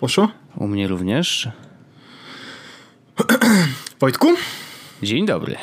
[0.00, 0.32] Bonjour.
[0.60, 1.48] U mnie również.
[4.00, 4.26] Wojtku?
[5.02, 5.56] Dzień dobry.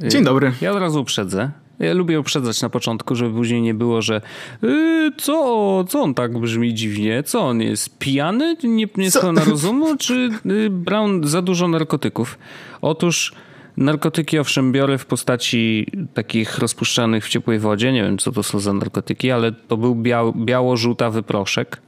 [0.00, 0.52] Dzień dobry.
[0.60, 1.50] Ja od razu uprzedzę.
[1.78, 4.20] Ja lubię uprzedzać na początku, żeby później nie było, że
[4.62, 7.22] yy, co, co on tak brzmi dziwnie?
[7.22, 7.98] Co on jest?
[7.98, 8.56] Pijany?
[8.62, 9.96] Nie, nie spełna rozumu?
[9.96, 12.38] Czy yy, Brown za dużo narkotyków?
[12.82, 13.34] Otóż
[13.76, 17.92] narkotyki owszem biorę w postaci takich rozpuszczanych w ciepłej wodzie.
[17.92, 21.80] Nie wiem, co to są za narkotyki, ale to był biał, biało-żółtawy proszek.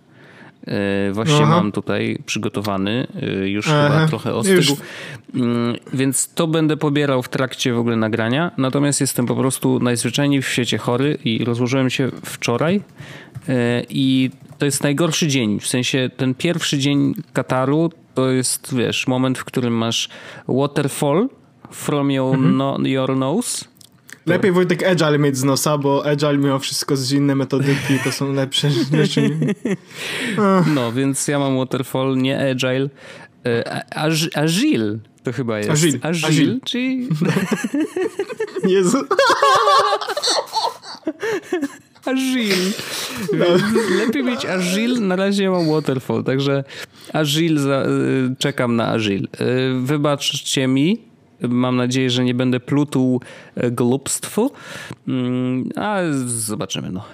[0.66, 1.46] Yy, Właśnie Aha.
[1.56, 3.88] mam tutaj przygotowany, yy, już Aha.
[3.88, 4.76] chyba trochę ostygł.
[5.34, 8.50] Mm, Więc to będę pobierał w trakcie w ogóle nagrania.
[8.58, 12.74] Natomiast jestem po prostu najzwyczajniej w świecie chory i rozłożyłem się wczoraj.
[13.48, 13.54] Yy,
[13.88, 15.60] I to jest najgorszy dzień.
[15.60, 20.08] W sensie ten pierwszy dzień Kataru to jest, wiesz, moment, w którym masz
[20.48, 21.28] waterfall
[21.70, 22.56] from your, Mhm.
[22.56, 23.64] no, your nose.
[24.26, 28.32] Lepiej Wojtek Agile mieć z nosa, bo Agile mimo wszystko z inne metodyki to są
[28.32, 29.30] lepsze rzeczy.
[30.74, 32.88] No, więc ja mam waterfall, nie agile.
[34.34, 35.70] Agile to chyba jest.
[35.70, 35.98] Agile.
[36.02, 36.58] Agile, Agile.
[36.64, 37.08] czyli
[38.74, 38.98] Jezu.
[42.04, 42.72] Agile.
[44.06, 46.64] Lepiej mieć Agile, na razie ja mam Waterfall, także
[47.12, 47.82] Agile, za,
[48.38, 49.28] czekam na Agile.
[49.82, 50.98] Wybaczcie mi,
[51.40, 53.20] mam nadzieję, że nie będę pluł
[53.64, 54.50] y, głupstwu,
[55.08, 57.04] Mm, a zobaczymy no.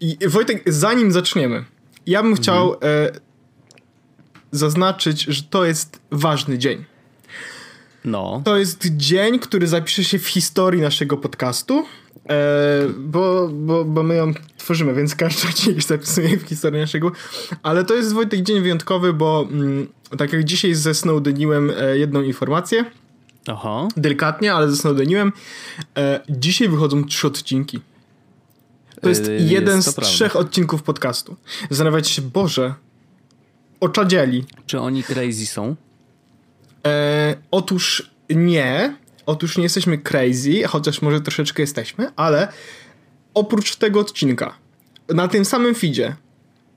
[0.00, 1.64] I Wojtek, zanim zaczniemy,
[2.06, 2.92] ja bym chciał Mhm.
[3.06, 3.20] e,
[4.52, 6.84] zaznaczyć, że to jest ważny dzień.
[8.04, 11.84] No, To jest dzień, który zapisze się w historii naszego podcastu,
[12.28, 17.12] e, bo, bo, bo my ją tworzymy, więc każdy się zapisuje w historii naszego.
[17.62, 19.86] Ale to jest Wojtek dzień wyjątkowy, bo mm,
[20.18, 22.84] tak jak dzisiaj zesnowdeniłem e, jedną informację,
[23.48, 23.88] aha.
[23.96, 25.32] delikatnie, ale zesnowdeniłem,
[25.98, 27.80] e, dzisiaj wychodzą trzy odcinki.
[29.02, 30.12] To jest E, jeden jest to z prawda.
[30.12, 31.36] trzech odcinków podcastu.
[31.70, 32.74] Zastanawiać się, Boże,
[33.80, 34.44] oczadzieli.
[34.66, 35.76] Czy oni crazy są?
[36.86, 38.96] E, otóż nie.
[39.26, 42.48] Otóż nie jesteśmy crazy, chociaż może troszeczkę jesteśmy, ale
[43.34, 44.54] oprócz tego odcinka,
[45.08, 46.16] na tym samym feedzie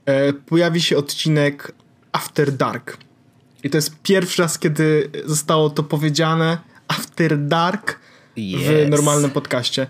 [0.06, 1.72] e, pojawi się odcinek
[2.12, 2.98] After Dark.
[3.64, 8.00] I to jest pierwszy raz, kiedy zostało to powiedziane After Dark
[8.38, 8.90] w Yes.
[8.90, 9.88] normalnym podcaście.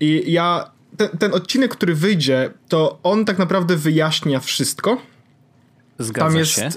[0.00, 5.02] I ja, ten, ten odcinek, który wyjdzie, to on tak naprawdę wyjaśnia wszystko.
[5.98, 6.52] Zgadza Tam jest.
[6.52, 6.68] się.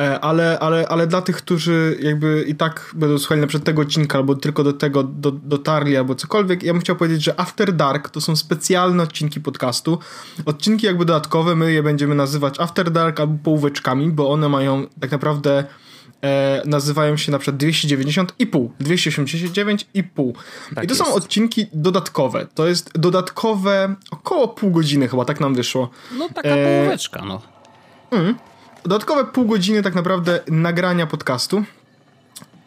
[0.00, 3.82] E, Ale, ale, ale dla tych, którzy jakby i tak będą słuchali na przykład tego
[3.82, 7.72] odcinka, albo tylko do tego do, dotarli, albo cokolwiek, ja bym chciał powiedzieć, że After
[7.72, 9.98] Dark to są specjalne odcinki podcastu.
[10.46, 15.10] Odcinki jakby dodatkowe, my je będziemy nazywać After Dark albo połóweczkami, bo one mają tak
[15.10, 15.64] naprawdę
[16.22, 20.34] e, nazywają się na przykład 290 i pół, 289 i pół.
[20.74, 21.16] Tak I to są jest.
[21.16, 22.46] odcinki dodatkowe.
[22.54, 25.90] To jest dodatkowe około pół godziny chyba, tak nam wyszło.
[26.18, 27.42] No taka E, połóweczka, no.
[28.82, 31.64] Dodatkowe pół godziny tak naprawdę nagrania podcastu.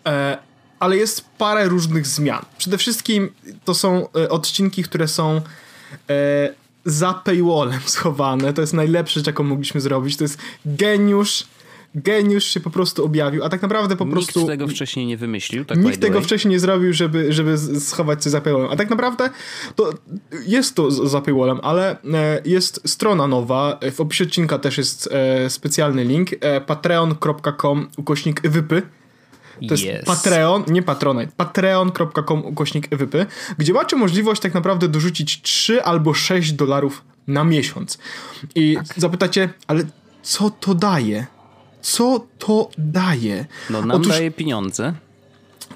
[0.06, 0.38] E,
[0.80, 2.46] ale jest parę różnych zmian.
[2.58, 3.34] Przede wszystkim
[3.66, 5.42] to są e, odcinki, które są
[6.10, 6.54] e,
[6.86, 8.54] za paywallem schowane.
[8.54, 10.18] To jest najlepsze, jaką mogliśmy zrobić.
[10.18, 11.48] To jest geniusz.
[11.96, 14.40] Geniusz się po prostu objawił, a tak naprawdę po prostu...
[14.40, 18.32] Nikt tego wcześniej nie wymyślił, tak Nikt tego wcześniej nie zrobił, żeby, żeby schować coś
[18.32, 18.72] za paywallem.
[18.72, 19.30] A tak naprawdę
[19.76, 19.90] to
[20.48, 23.80] jest to za paywallem, ale e, jest strona nowa.
[23.92, 26.30] W opisie odcinka też jest e, specjalny link.
[26.42, 28.82] E, patreon.com ukośnik wypy.
[29.68, 30.06] To jest Yes.
[30.06, 33.26] Patreon, nie Patronite, patreon.com ukośnik wypy,
[33.58, 37.98] gdzie macie możliwość tak naprawdę dorzucić 3 albo 6 dolarów na miesiąc.
[38.56, 38.86] I Tak.
[38.98, 39.84] zapytacie, ale
[40.24, 41.26] co to daje?
[41.86, 43.46] Co to daje?
[43.70, 44.94] No nam Otóż- daje pieniądze.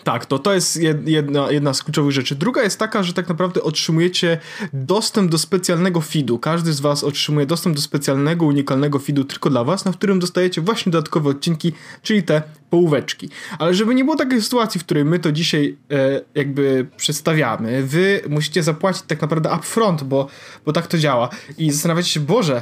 [0.04, 2.36] tak, to, to jest jed- jedna, jedna z kluczowych rzeczy.
[2.36, 4.38] Druga jest taka, że tak naprawdę otrzymujecie
[4.74, 6.40] dostęp do specjalnego feedu.
[6.40, 10.62] Każdy z Was otrzymuje dostęp do specjalnego, unikalnego feedu tylko dla Was, na którym dostajecie
[10.62, 13.30] właśnie dodatkowe odcinki, czyli te połóweczki.
[13.60, 18.22] Ale żeby nie było takiej sytuacji, w której my to dzisiaj e, jakby przedstawiamy, Wy
[18.30, 20.28] musicie zapłacić tak naprawdę upfront, bo,
[20.66, 21.30] bo tak to działa.
[21.58, 22.62] I zastanawiacie się, Boże,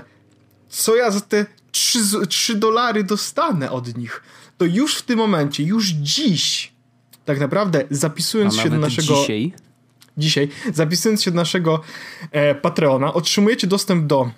[0.70, 1.46] co ja za te
[1.78, 4.24] 3, 3 dolary dostanę od nich?
[4.58, 6.74] To już w tym momencie, już dziś,
[7.26, 9.54] tak naprawdę zapisując się do naszego dzisiaj
[10.18, 11.82] dzisiaj, zapisując się do naszego
[12.32, 14.32] e, Patreona, otrzymujecie dostęp do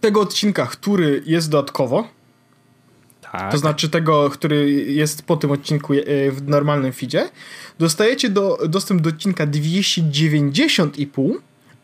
[0.00, 2.08] tego odcinka, który jest dodatkowo.
[3.32, 3.52] tak.
[3.52, 7.28] to znaczy tego, który jest po tym odcinku e, w normalnym feedzie,
[7.78, 11.34] dostajecie do, dostęp do odcinka 290,5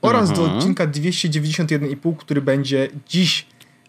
[0.03, 0.49] oraz mhm.
[0.49, 3.47] do odcinka 291,5, który będzie dziś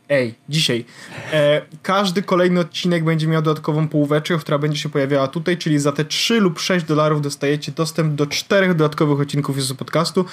[0.10, 0.86] Ej, dzisiaj.
[1.34, 5.92] E, każdy kolejny odcinek będzie miał dodatkową półweczkę, która będzie się pojawiała tutaj, czyli za
[5.92, 10.26] te 3 lub 6 dolarów dostajecie dostęp do czterech dodatkowych odcinków z podcastu.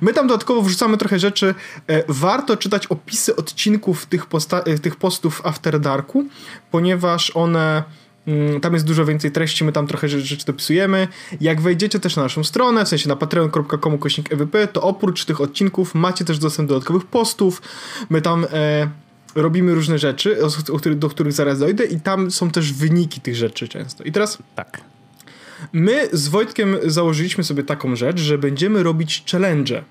[0.00, 1.54] My tam dodatkowo wrzucamy trochę rzeczy.
[1.86, 4.26] E, warto czytać opisy odcinków tych,
[4.66, 6.24] e, tych postów After Darku,
[6.70, 7.82] ponieważ one
[8.26, 11.08] mm, tam jest dużo więcej treści, my tam trochę rzeczy dopisujemy.
[11.40, 13.98] Jak wejdziecie też na naszą stronę, w sensie na patreon.com
[14.30, 17.62] EWP, to oprócz tych odcinków macie też dostęp do dodatkowych postów.
[18.10, 18.90] My tam e,
[19.34, 20.38] robimy różne rzeczy,
[20.96, 24.04] do których zaraz dojdę i tam są też wyniki tych rzeczy często.
[24.04, 24.38] I teraz...
[24.54, 24.80] Tak.
[25.72, 29.84] My z Wojtkiem założyliśmy sobie taką rzecz, że będziemy robić challenge.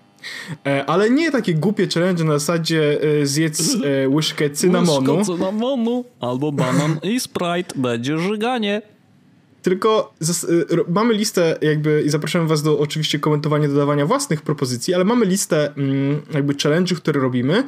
[0.67, 5.13] E, ale nie takie głupie challenge na zasadzie e, zjedz e, łyżkę cynamonu.
[5.13, 8.81] Łyżkę cynamonu albo banan i Sprite, będzie żyganie.
[9.61, 10.13] Tylko
[10.49, 15.25] y, mamy listę jakby i zapraszam was do oczywiście komentowania, dodawania własnych propozycji, ale mamy
[15.25, 17.63] listę mm, jakby challenge'ów, które robimy.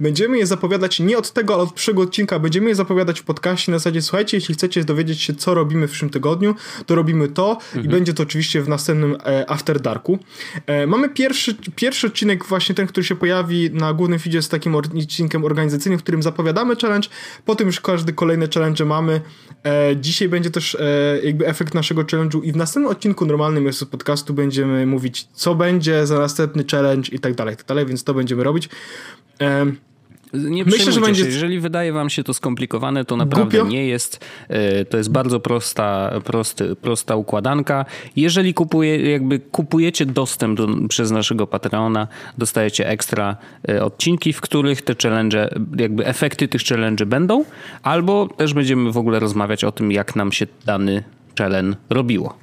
[0.00, 2.38] Będziemy je zapowiadać nie od tego, ale od przyszłego odcinka.
[2.38, 5.90] Będziemy je zapowiadać w podcaście na zasadzie słuchajcie, jeśli chcecie dowiedzieć się, co robimy w
[5.90, 6.54] przyszłym tygodniu,
[6.86, 7.84] to robimy to mhm.
[7.84, 10.18] i będzie to oczywiście w następnym e, After Darku.
[10.66, 14.74] E, mamy pierwszy, pierwszy odcinek, właśnie ten, który się pojawi na głównym feedzie z takim
[14.74, 17.08] odcinkiem organizacyjnym, w którym zapowiadamy challenge,
[17.44, 19.20] potem już każdy kolejny challenge mamy.
[19.64, 20.78] E, dzisiaj będzie też e,
[21.36, 26.06] jakby efekt naszego challenge'u i w następnym odcinku normalnym jest podcastu będziemy mówić, co będzie
[26.06, 28.68] za następny challenge i tak dalej, tak dalej, więc to będziemy robić.
[30.32, 31.22] Nie Myślę, że będzie...
[31.22, 31.28] Się.
[31.28, 33.72] Jeżeli wydaje wam się to skomplikowane, to naprawdę Głupio?
[33.72, 34.24] nie jest.
[34.48, 37.84] E, to jest bardzo prosta, prosty, prosta układanka.
[38.16, 42.08] Jeżeli kupuje, jakby kupujecie dostęp do, przez naszego Patreona,
[42.38, 43.36] dostajecie ekstra
[43.68, 47.44] e, odcinki, w których te challenge, jakby efekty tych challenge będą,
[47.82, 51.04] albo też będziemy w ogóle rozmawiać o tym, jak nam się dany
[51.38, 52.38] challenge robiło.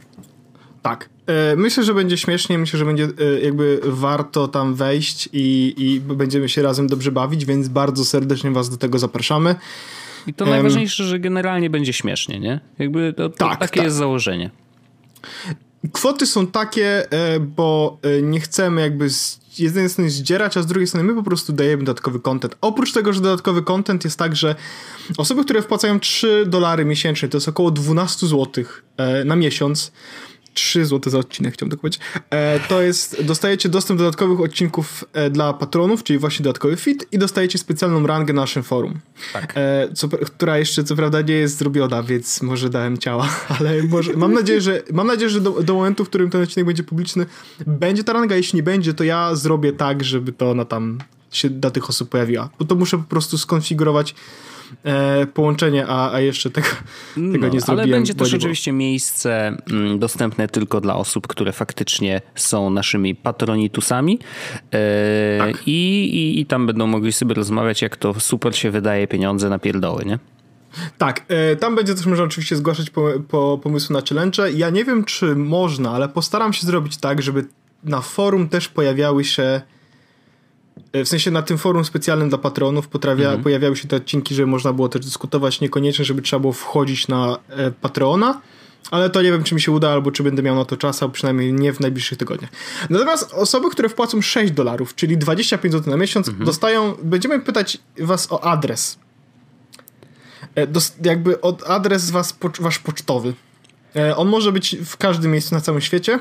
[0.81, 1.09] Tak.
[1.27, 5.99] E, myślę, że będzie śmiesznie, myślę, że będzie e, jakby warto tam wejść i, i
[5.99, 9.55] będziemy się razem dobrze bawić, więc bardzo serdecznie was do tego zapraszamy.
[10.27, 12.59] I to um, najważniejsze, że generalnie będzie śmiesznie, nie?
[12.79, 13.85] Jakby to, to tak, takie tak.
[13.85, 14.49] jest założenie.
[15.91, 20.87] Kwoty są takie, e, bo nie chcemy jakby z jednej strony zdzierać, a z drugiej
[20.87, 22.55] strony my po prostu dajemy dodatkowy content.
[22.61, 24.55] Oprócz tego, że dodatkowy content jest tak, że
[25.17, 28.63] osoby, które wpłacają 3 dolary miesięcznie, to jest około 12 zł
[29.25, 29.91] na miesiąc,
[30.53, 32.01] 3 zł za odcinek, chciałbym tak powiedzieć.
[32.29, 37.05] E, to jest, dostajecie dostęp do dodatkowych odcinków e, dla patronów, czyli właśnie dodatkowy fit
[37.11, 38.99] i dostajecie specjalną rangę na naszym forum.
[39.33, 39.53] Tak.
[39.55, 43.29] E, co, która jeszcze co prawda nie jest zrobiona, więc może dałem ciała,
[43.59, 46.65] ale może, mam nadzieję, że mam nadzieję, że do, do momentu, w którym ten odcinek
[46.65, 47.25] będzie publiczny,
[47.67, 50.99] będzie ta ranga, jeśli nie będzie, to ja zrobię tak, żeby to ona tam
[51.31, 52.49] się dla tych osób pojawiła.
[52.59, 54.15] Bo to muszę po prostu skonfigurować
[54.83, 56.67] e, połączenie, a, a jeszcze tego,
[57.17, 57.89] no, tego nie zrobiłem.
[57.89, 64.19] Ale będzie też oczywiście miejsce mm, dostępne tylko dla osób, które faktycznie są naszymi patronitusami
[64.71, 65.67] e, tak.
[65.67, 69.59] i, i, i tam będą mogli sobie rozmawiać, jak to super się wydaje pieniądze na
[69.59, 70.19] pierdoły, nie?
[70.97, 74.51] Tak, e, tam będzie też można oczywiście zgłaszać po, po pomysły na challenge.
[74.51, 77.45] Ja nie wiem, czy można, ale postaram się zrobić tak, żeby
[77.83, 79.61] na forum też pojawiały się
[80.93, 83.43] w sensie na tym forum specjalnym dla patronów potrawia, mhm.
[83.43, 87.37] pojawiały się te odcinki, że można było też dyskutować, niekoniecznie, żeby trzeba było wchodzić na
[87.49, 88.41] e, Patreona,
[88.91, 91.03] ale to nie wiem, czy mi się uda, albo czy będę miał na to czas,
[91.03, 92.51] a przynajmniej nie w najbliższych tygodniach.
[92.89, 96.45] Natomiast osoby, które wpłacą 6 dolarów, czyli 25 zł na miesiąc, mhm.
[96.45, 98.97] dostają, będziemy pytać was o adres.
[100.57, 100.67] E,
[101.05, 103.33] jakby od adres was, wasz pocztowy.
[104.15, 106.19] On może być w każdym miejscu na całym świecie.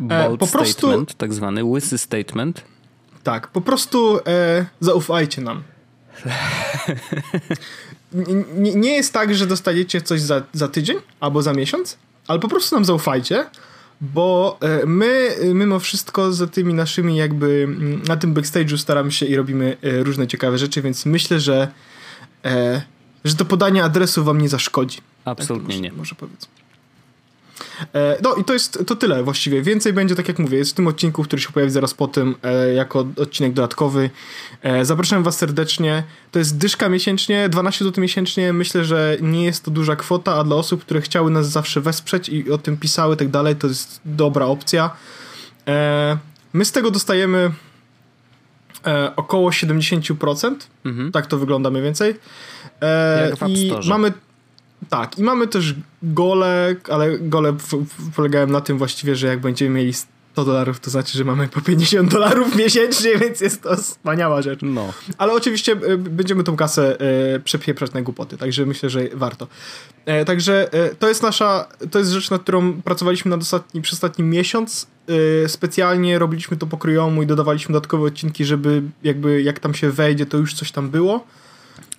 [0.00, 2.64] Bold po prostu statement, tak zwany łysy statement.
[3.22, 5.62] Tak, po prostu e, zaufajcie nam.
[8.56, 12.48] nie, nie jest tak, że dostaniecie coś za, za tydzień albo za miesiąc, ale po
[12.48, 13.46] prostu nam zaufajcie,
[14.00, 19.26] bo e, my mimo wszystko za tymi naszymi jakby mm, na tym backstage'u staramy się
[19.26, 21.68] i robimy e, różne ciekawe rzeczy, więc myślę, że
[22.44, 22.82] e,
[23.24, 24.98] że to podanie adresu wam nie zaszkodzi.
[25.24, 25.92] Absolutnie tak może, nie.
[25.92, 26.48] Może powiedz.
[27.94, 29.62] E, no i to jest to tyle właściwie.
[29.62, 32.34] Więcej będzie, tak jak mówię, jest w tym odcinku, który się pojawi zaraz po tym,
[32.42, 34.10] e, jako odcinek dodatkowy.
[34.62, 36.02] E, zapraszam was serdecznie.
[36.30, 38.52] To jest dyszka miesięcznie, 12 zł miesięcznie.
[38.52, 42.28] Myślę, że nie jest to duża kwota, a dla osób, które chciały nas zawsze wesprzeć
[42.28, 44.90] i o tym pisały tak dalej, to jest dobra opcja.
[46.52, 47.50] My z tego dostajemy
[49.16, 50.54] około 70%.
[50.84, 51.12] Mhm.
[51.12, 52.14] Tak to wygląda mniej więcej.
[53.48, 54.12] I mamy
[54.88, 57.56] tak, i mamy też gole, ale gole
[58.16, 59.92] polegają na tym właściwie, że jak będziemy mieli
[60.32, 64.60] 100 dolarów to znaczy, że mamy po 50 dolarów miesięcznie, więc jest to wspaniała rzecz.
[64.62, 64.92] No.
[65.18, 69.46] Ale oczywiście e, będziemy tą kasę e, przepieprzać na głupoty, także myślę, że warto.
[70.06, 74.24] E, także to jest nasza, to jest rzecz, nad którą pracowaliśmy nad ostatni, przez ostatni
[74.24, 74.86] miesiąc.
[75.46, 80.26] Specjalnie robiliśmy to po kryjomu i dodawaliśmy dodatkowe odcinki, żeby jakby jak tam się wejdzie,
[80.26, 81.26] to już coś tam było.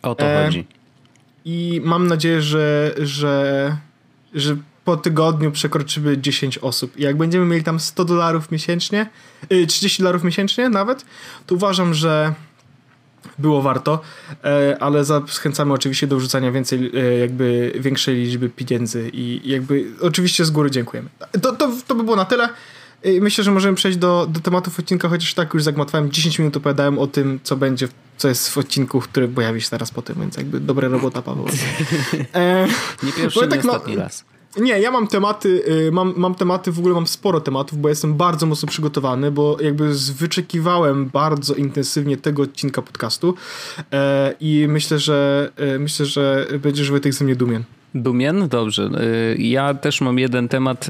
[0.01, 0.65] O to chodzi.
[1.45, 3.77] I mam nadzieję, że, że,
[4.33, 6.97] że po tygodniu przekroczymy 10 osób.
[6.97, 9.09] I jak będziemy mieli tam 100 dolarów miesięcznie,
[9.67, 11.05] 30 dolarów miesięcznie nawet,
[11.47, 12.33] to uważam, że
[13.39, 14.01] było warto,
[14.43, 20.45] e, ale zachęcamy oczywiście do wrzucania więcej, e, jakby większej liczby pieniędzy i jakby oczywiście
[20.45, 21.09] z góry dziękujemy.
[21.41, 22.49] To, to, to by było na tyle.
[23.21, 26.99] Myślę, że możemy przejść do, do tematów odcinka, chociaż tak już zagmatwałem 10 minut opowiadałem
[26.99, 30.37] o tym, co będzie, co jest w odcinku, który pojawi się teraz po tym, więc
[30.37, 31.45] jakby dobra robota, Paweł.
[32.33, 32.67] E,
[33.03, 34.25] nie pierwszy, nie tak, ostatni no, raz.
[34.57, 38.13] Nie, ja mam tematy, y, mam, mam tematy, w ogóle mam sporo tematów, bo jestem
[38.13, 43.35] bardzo mocno przygotowany, bo jakby wyczekiwałem bardzo intensywnie tego odcinka podcastu
[43.91, 47.63] e, i myślę, że e, myślę, że będziesz Wojtek ze mnie dumien.
[47.95, 48.47] Dumien?
[48.47, 48.83] Dobrze.
[48.83, 50.89] E, ja też mam jeden temat,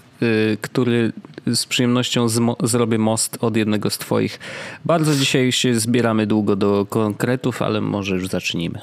[0.62, 1.12] który
[1.48, 2.28] z przyjemnością
[2.64, 4.40] zrobię most od jednego z twoich.
[4.86, 8.80] Bardzo dzisiaj się zbieramy długo do konkretów, ale może już zacznijmy.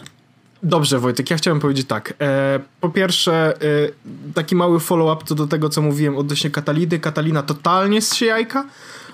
[0.63, 2.15] Dobrze, Wojtek, ja chciałem powiedzieć tak.
[2.21, 6.99] E, po pierwsze, e, taki mały follow-up co do tego, co mówiłem odnośnie Kataliny.
[6.99, 8.65] Katalina totalnie z jajka.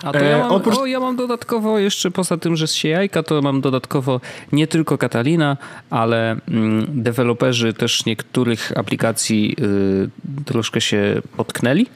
[0.05, 0.79] A to ja e, mam, oprócz...
[0.79, 4.21] o, ja mam dodatkowo jeszcze poza tym, że z jajka, to mam dodatkowo
[4.53, 5.57] nie tylko Katalina,
[5.91, 11.87] ale mm, deweloperzy też niektórych aplikacji y, troszkę się potknęli.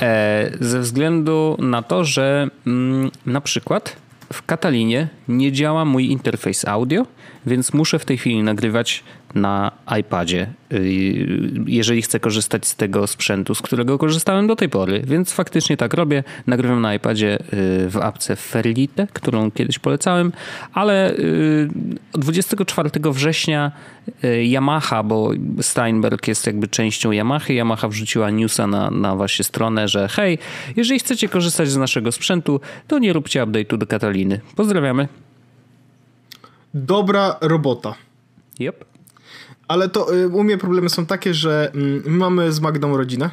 [0.00, 3.96] E, ze względu na to, że mm, na przykład
[4.32, 7.06] w Katalinie nie działa mój interfejs audio,
[7.46, 9.04] więc muszę w tej chwili nagrywać
[9.34, 11.26] na iPadzie, y,
[11.66, 15.02] jeżeli chcę korzystać z tego sprzętu, z którego korzystałem do tej pory.
[15.06, 16.24] Więc faktycznie tak robię.
[16.46, 17.44] Nagrywam na iPadzie y,
[17.90, 20.32] w apce Ferlite, którą kiedyś polecałem,
[20.72, 21.14] ale
[22.12, 23.72] 24 y, września
[24.54, 30.08] Yamaha, bo Steinberg jest jakby częścią Yamaha, Yamaha wrzuciła newsa na, na właśnie stronę, że
[30.08, 30.38] hej,
[30.76, 34.40] jeżeli chcecie korzystać z naszego sprzętu, to nie róbcie update'u do Kataliny.
[34.56, 35.08] Pozdrawiamy.
[36.74, 37.94] Dobra robota.
[38.60, 38.93] Yep.
[39.68, 41.78] Ale to y, u mnie problemy są takie, że y,
[42.10, 43.30] my mamy z Magdą rodzinę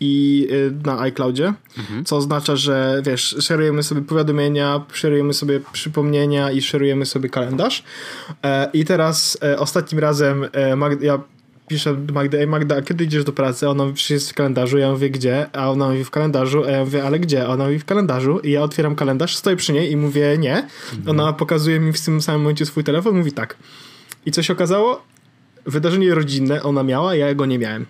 [0.00, 2.04] i y, na iCloudzie, mhm.
[2.04, 7.84] co oznacza, że wiesz, szerujemy sobie powiadomienia, szerujemy sobie przypomnienia i szerujemy sobie kalendarz.
[8.42, 11.20] E, I teraz e, ostatnim razem e, Magda, ja
[11.68, 13.68] piszę do Magdy, ej Magda, a kiedy idziesz do pracy?
[13.68, 15.46] Ona mówi, jest w kalendarzu, ja mówię, gdzie?
[15.52, 17.46] A ona mówi, w kalendarzu, a ja mówię, ale gdzie?
[17.46, 20.56] A ona mówi, w kalendarzu i ja otwieram kalendarz, stoję przy niej i mówię, nie.
[20.56, 21.08] Mhm.
[21.08, 23.56] Ona pokazuje mi w tym samym momencie swój telefon, mówi tak.
[24.26, 25.13] I co się okazało?
[25.66, 27.86] Wydarzenie rodzinne ona miała, ja go nie miałem.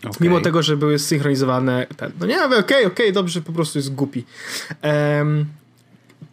[0.00, 0.12] Okay.
[0.20, 1.86] Mimo tego, że były synchronizowane.
[1.96, 4.24] Ten, no nie, okej, okay, okej, okay, dobrze, po prostu jest głupi.
[5.18, 5.46] Um,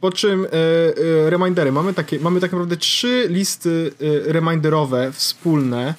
[0.02, 1.72] po czym e, e, remindery.
[1.72, 3.92] Mamy, takie, mamy tak naprawdę trzy listy
[4.28, 5.94] e, reminderowe wspólne,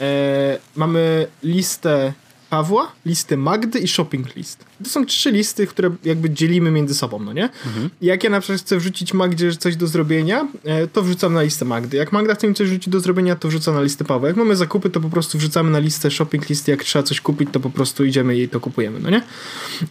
[0.00, 2.12] e, mamy listę
[2.54, 4.64] Pawła, listę Magdy i shopping list.
[4.84, 7.44] To są trzy listy, które jakby dzielimy między sobą, no nie?
[7.44, 7.90] Mhm.
[8.02, 11.64] Jak ja na przykład chcę wrzucić Magdzie coś do zrobienia, e, to wrzucam na listę
[11.64, 11.96] Magdy.
[11.96, 14.28] Jak Magda chce mi coś wrzucić do zrobienia, to wrzucam na listę Pawła.
[14.28, 16.68] Jak mamy zakupy, to po prostu wrzucamy na listę shopping list.
[16.68, 19.22] Jak trzeba coś kupić, to po prostu idziemy i to kupujemy, no nie?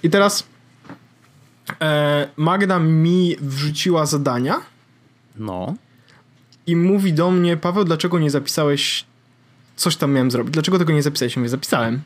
[0.03, 0.43] I teraz
[1.81, 4.61] e, Magda mi wrzuciła zadania.
[5.35, 5.75] No.
[6.67, 9.05] I mówi do mnie, Paweł, dlaczego nie zapisałeś
[9.75, 10.53] coś tam miałem zrobić.
[10.53, 11.37] Dlaczego tego nie zapisałeś?
[11.37, 12.01] Mówię, zapisałem,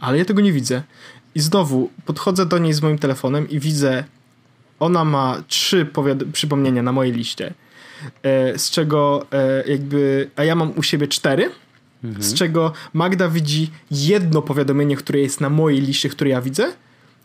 [0.00, 0.82] ale ja tego nie widzę.
[1.34, 4.04] I znowu podchodzę do niej z moim telefonem i widzę,
[4.80, 5.86] ona ma trzy
[6.32, 7.54] przypomnienia na mojej liście,
[8.22, 11.50] e, z czego e, jakby, a ja mam u siebie cztery,
[12.04, 12.22] mhm.
[12.22, 16.72] z czego Magda widzi jedno powiadomienie, które jest na mojej liście, które ja widzę,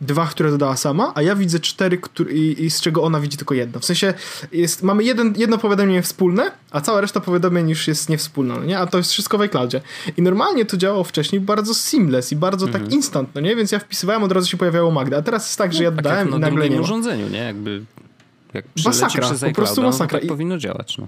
[0.00, 3.36] dwa, które dodała sama, a ja widzę cztery, który, i, i, z czego ona widzi
[3.36, 3.80] tylko jedno.
[3.80, 4.14] W sensie
[4.52, 8.78] jest, mamy jeden, jedno powiadomienie wspólne, a cała reszta powiadomień już jest niewspólna, no nie?
[8.78, 9.80] A to jest wszystko w iCloudzie.
[10.16, 12.90] I normalnie to działało wcześniej bardzo seamless i bardzo tak mhm.
[12.90, 13.56] tak instant, no nie?
[13.56, 15.16] Więc ja wpisywałem, od razu się pojawiało Magda.
[15.16, 16.82] A teraz jest tak, że ja no, tak dodałem i nagle nie ma.
[16.82, 17.38] urządzeniu, nie?
[17.38, 17.82] Jakby
[18.54, 20.16] jak masakra, przez po prostu masakra.
[20.16, 21.06] No, tak powinno działać, no.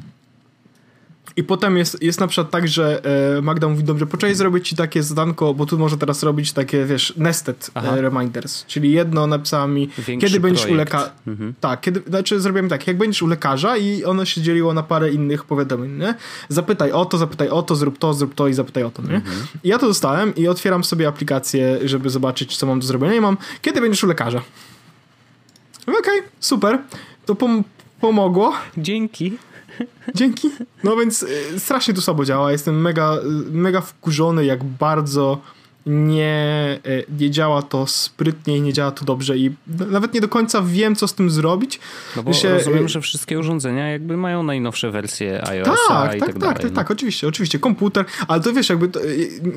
[1.36, 3.00] I potem jest, jest na przykład tak, że
[3.38, 6.84] e, Magda mówi, dobrze, poczekaj zrobić ci takie zadanko, bo tu może teraz robić takie,
[6.84, 8.00] wiesz, nested e, Aha.
[8.00, 10.74] reminders, czyli jedno napisała mi, Większy kiedy będziesz projekt.
[10.74, 11.54] u lekarza, mhm.
[11.60, 15.10] tak, kiedy, znaczy zrobiłem tak, jak będziesz u lekarza i ono się dzieliło na parę
[15.10, 16.14] innych powiadomień, nie?
[16.48, 19.14] Zapytaj o to, zapytaj o to, zrób to, zrób to i zapytaj o to, nie?
[19.14, 19.46] Mhm.
[19.64, 23.20] I ja to dostałem i otwieram sobie aplikację, żeby zobaczyć, co mam do zrobienia i
[23.20, 24.42] mam, kiedy będziesz u lekarza?
[25.82, 26.78] Okej, okay, super,
[27.26, 27.64] to pom
[28.00, 28.52] pomogło.
[28.76, 29.38] Dzięki.
[30.14, 30.50] Dzięki.
[30.84, 32.52] No więc y, strasznie to słabo działa.
[32.52, 33.16] Jestem mega,
[33.50, 35.40] mega wkurzony, jak bardzo
[35.86, 36.80] nie,
[37.18, 40.96] nie działa to sprytnie i nie działa to dobrze i nawet nie do końca wiem,
[40.96, 41.80] co z tym zrobić.
[42.16, 46.28] No bo się, rozumiem, że wszystkie urządzenia jakby mają najnowsze wersje iOS tak, i tak,
[46.28, 46.54] tak, dalej.
[46.54, 47.58] Tak, tak, tak, oczywiście, oczywiście.
[47.58, 49.00] Komputer, ale to wiesz, jakby to,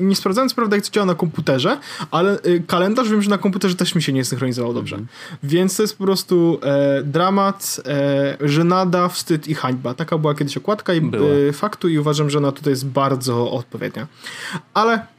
[0.00, 1.78] nie sprawdzając, prawda, jak to działa na komputerze,
[2.10, 4.96] ale kalendarz wiem, że na komputerze też mi się nie synchronizował dobrze.
[4.96, 5.08] Mm.
[5.42, 9.94] Więc to jest po prostu e, dramat, e, żenada, wstyd i hańba.
[9.94, 11.10] Taka była kiedyś okładka i
[11.48, 14.06] e, faktu i uważam, że ona tutaj jest bardzo odpowiednia.
[14.74, 15.15] Ale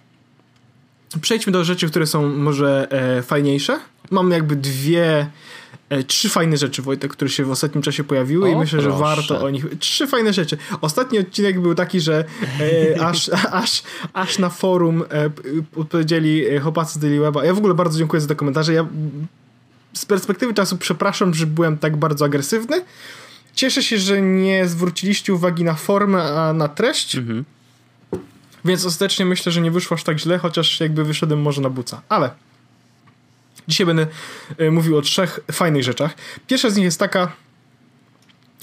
[1.22, 3.80] przejdźmy do rzeczy, które są może e, fajniejsze.
[4.12, 5.28] Mam jakby dwie,
[5.90, 8.98] e, trzy fajne rzeczy, Wojtek, które się w ostatnim czasie pojawiły o, i myślę, proszę.
[8.98, 9.66] że warto o nich...
[9.80, 10.58] Trzy fajne rzeczy.
[10.82, 12.26] Ostatni odcinek był taki, że
[12.96, 13.30] e, aż,
[13.64, 13.84] aż,
[14.14, 15.30] aż na forum e,
[15.76, 17.46] odpowiedzieli e, chłopacy z Daily Weba.
[17.46, 18.74] Ja w ogóle bardzo dziękuję za te komentarze.
[18.74, 18.86] Ja
[19.94, 22.82] z perspektywy czasu przepraszam, że byłem tak bardzo agresywny.
[23.54, 27.16] Cieszę się, że nie zwróciliście uwagi na formę, a na treść.
[27.16, 27.46] Mhm.
[28.68, 32.02] Więc ostatecznie myślę, że nie wyszło aż tak źle, chociaż jakby wyszedłem może na buca.
[32.10, 32.30] Ale
[33.68, 34.08] dzisiaj będę
[34.58, 36.16] e, mówił o trzech fajnych rzeczach.
[36.48, 37.32] Pierwsza z nich jest taka,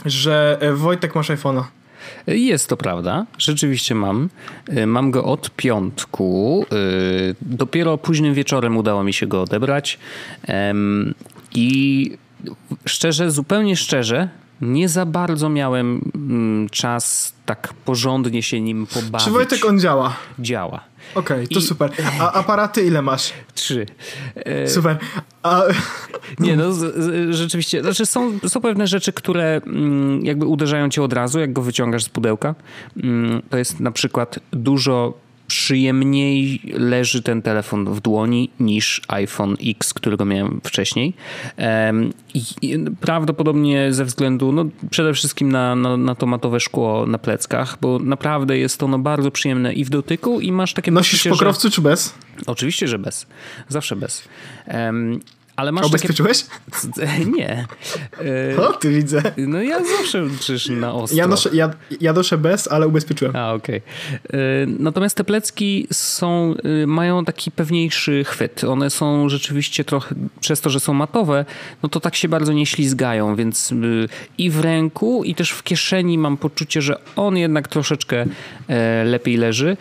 [0.04, 1.62] że e, Wojtek masz iPhone'a.
[2.26, 4.28] Jest to prawda, rzeczywiście mam.
[4.68, 6.66] E, mam go od piątku.
[7.40, 9.98] Dopiero późnym wieczorem udało mi się go odebrać.
[11.54, 12.10] I
[12.86, 14.28] szczerze, zupełnie szczerze,
[14.60, 19.24] nie za bardzo miałem mm, czas tak porządnie się nim pobawić.
[19.26, 20.16] Czy Wojtek on działa?
[20.38, 20.80] Działa.
[21.14, 21.62] Okej, okay, to I...
[21.62, 21.90] super.
[22.20, 23.32] A aparaty ile masz?
[23.54, 23.86] Trzy.
[24.34, 24.68] E...
[24.68, 24.98] Super.
[25.42, 25.62] A...
[26.38, 26.72] Nie, no
[27.30, 27.82] rzeczywiście.
[27.82, 32.04] Znaczy są, są pewne rzeczy, które mm, jakby uderzają cię od razu, jak go wyciągasz
[32.04, 32.54] z pudełka.
[33.02, 39.94] Mm, to jest na przykład dużo przyjemniej leży ten telefon w dłoni niż iPhone X,
[39.94, 41.14] którego miałem wcześniej.
[42.62, 47.78] I prawdopodobnie ze względu no, przede wszystkim na, na, na to matowe szkło na pleckach,
[47.80, 51.70] bo naprawdę jest ono bardzo przyjemne i w dotyku i masz takie Nosisz poczucie, że...
[51.70, 52.14] czy bez?
[52.46, 53.26] Oczywiście, że bez.
[53.68, 54.28] Zawsze bez.
[55.56, 56.46] Ale masz ubezpieczyłeś?
[56.96, 57.24] Takie...
[57.36, 57.66] Nie.
[58.58, 59.22] O, ty widzę.
[59.36, 61.18] No ja zawsze przecież na ostro.
[61.18, 61.70] Ja, noszę, ja,
[62.00, 63.36] ja noszę bez, ale ubezpieczyłem.
[63.36, 63.82] A, okej.
[64.28, 64.66] Okay.
[64.78, 68.64] Natomiast te plecki są, y, mają taki pewniejszy chwyt.
[68.64, 71.44] One są rzeczywiście trochę, przez to, że są matowe,
[71.82, 73.74] no to tak się bardzo nie ślizgają, więc
[74.38, 78.26] i w ręku, i też w kieszeni mam poczucie, że on jednak troszeczkę
[78.68, 79.76] e, lepiej leży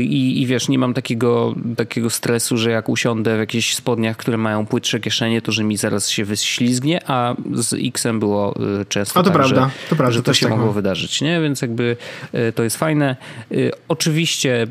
[0.00, 4.36] i, i wiesz, nie mam takiego, takiego stresu, że jak usiądę w jakichś spodniach, które
[4.36, 9.20] mają płytsze kieszenie, to że mi zaraz się wyślizgnie, a z X-em było y, często
[9.20, 11.40] a to tak, prawda, że, to, prawda, że to się tak mogło wydarzyć, nie?
[11.40, 11.96] Więc jakby
[12.34, 13.16] y, to jest fajne.
[13.52, 14.66] Y, oczywiście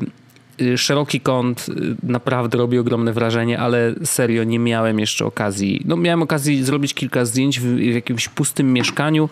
[0.76, 1.72] szeroki kąt y,
[2.02, 5.82] naprawdę robi ogromne wrażenie, ale serio nie miałem jeszcze okazji.
[5.84, 9.28] No miałem okazję zrobić kilka zdjęć w, w jakimś pustym mieszkaniu.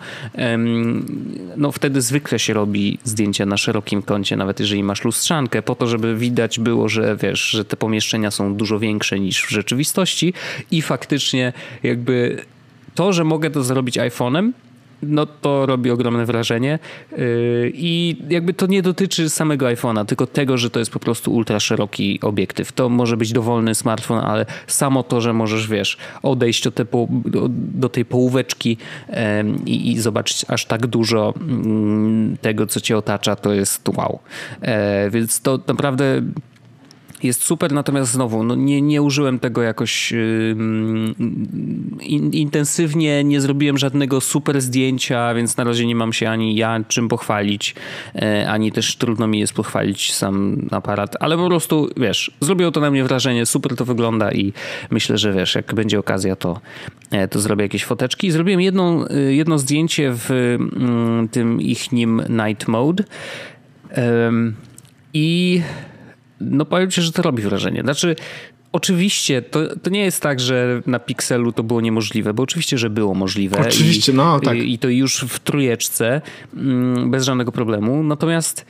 [1.57, 5.87] No wtedy zwykle się robi zdjęcia na szerokim kącie, nawet jeżeli masz lustrzankę, po to,
[5.87, 10.33] żeby widać było, że wiesz, że te pomieszczenia są dużo większe niż w rzeczywistości
[10.71, 12.45] i faktycznie jakby
[12.95, 14.51] to, że mogę to zrobić iPhone'em,
[15.03, 16.79] no to robi ogromne wrażenie.
[17.11, 21.33] Yy, I jakby to nie dotyczy samego iPhone'a, tylko tego, że to jest po prostu
[21.33, 22.71] ultra szeroki obiektyw.
[22.71, 26.85] To może być dowolny smartfon, ale samo to, że możesz, wiesz, odejść do, te,
[27.55, 28.77] do tej połóweczki
[29.65, 34.19] i, i zobaczyć aż tak dużo mm, tego, co cię otacza, to jest wow.
[34.61, 36.21] E, więc to naprawdę
[37.23, 40.55] jest super, natomiast znowu no nie, nie użyłem tego jakoś yy,
[42.01, 46.79] in, intensywnie, nie zrobiłem żadnego super zdjęcia, więc na razie nie mam się ani ja
[46.87, 47.75] czym pochwalić,
[48.15, 52.79] yy, ani też trudno mi jest pochwalić sam aparat, ale po prostu wiesz, zrobiło to
[52.79, 54.53] na mnie wrażenie, super to wygląda i
[54.89, 56.61] myślę, że wiesz, jak będzie okazja, to,
[57.11, 58.31] yy, to zrobię jakieś foteczki.
[58.31, 63.03] Zrobiłem jedną, y, jedno zdjęcie w mm, tym ich nim Night Mode
[65.13, 65.61] i
[66.41, 67.81] no powiem ci, że to robi wrażenie.
[67.81, 68.15] Znaczy,
[68.73, 72.89] Oczywiście, to, to nie jest tak, że na Pixelu to było niemożliwe, bo oczywiście, że
[72.89, 73.57] było możliwe.
[73.59, 74.57] Oczywiście, i, no tak.
[74.57, 76.21] I, I, to już w trójeczce,
[76.55, 78.03] mm, bez żadnego problemu.
[78.03, 78.65] Natomiast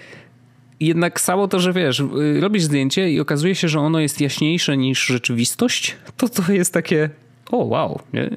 [0.79, 2.03] jednak samo to, że wiesz,
[2.39, 7.09] robisz zdjęcie i okazuje się, że ono jest jaśniejsze niż rzeczywistość, to to jest takie
[7.51, 8.29] o wow, nie?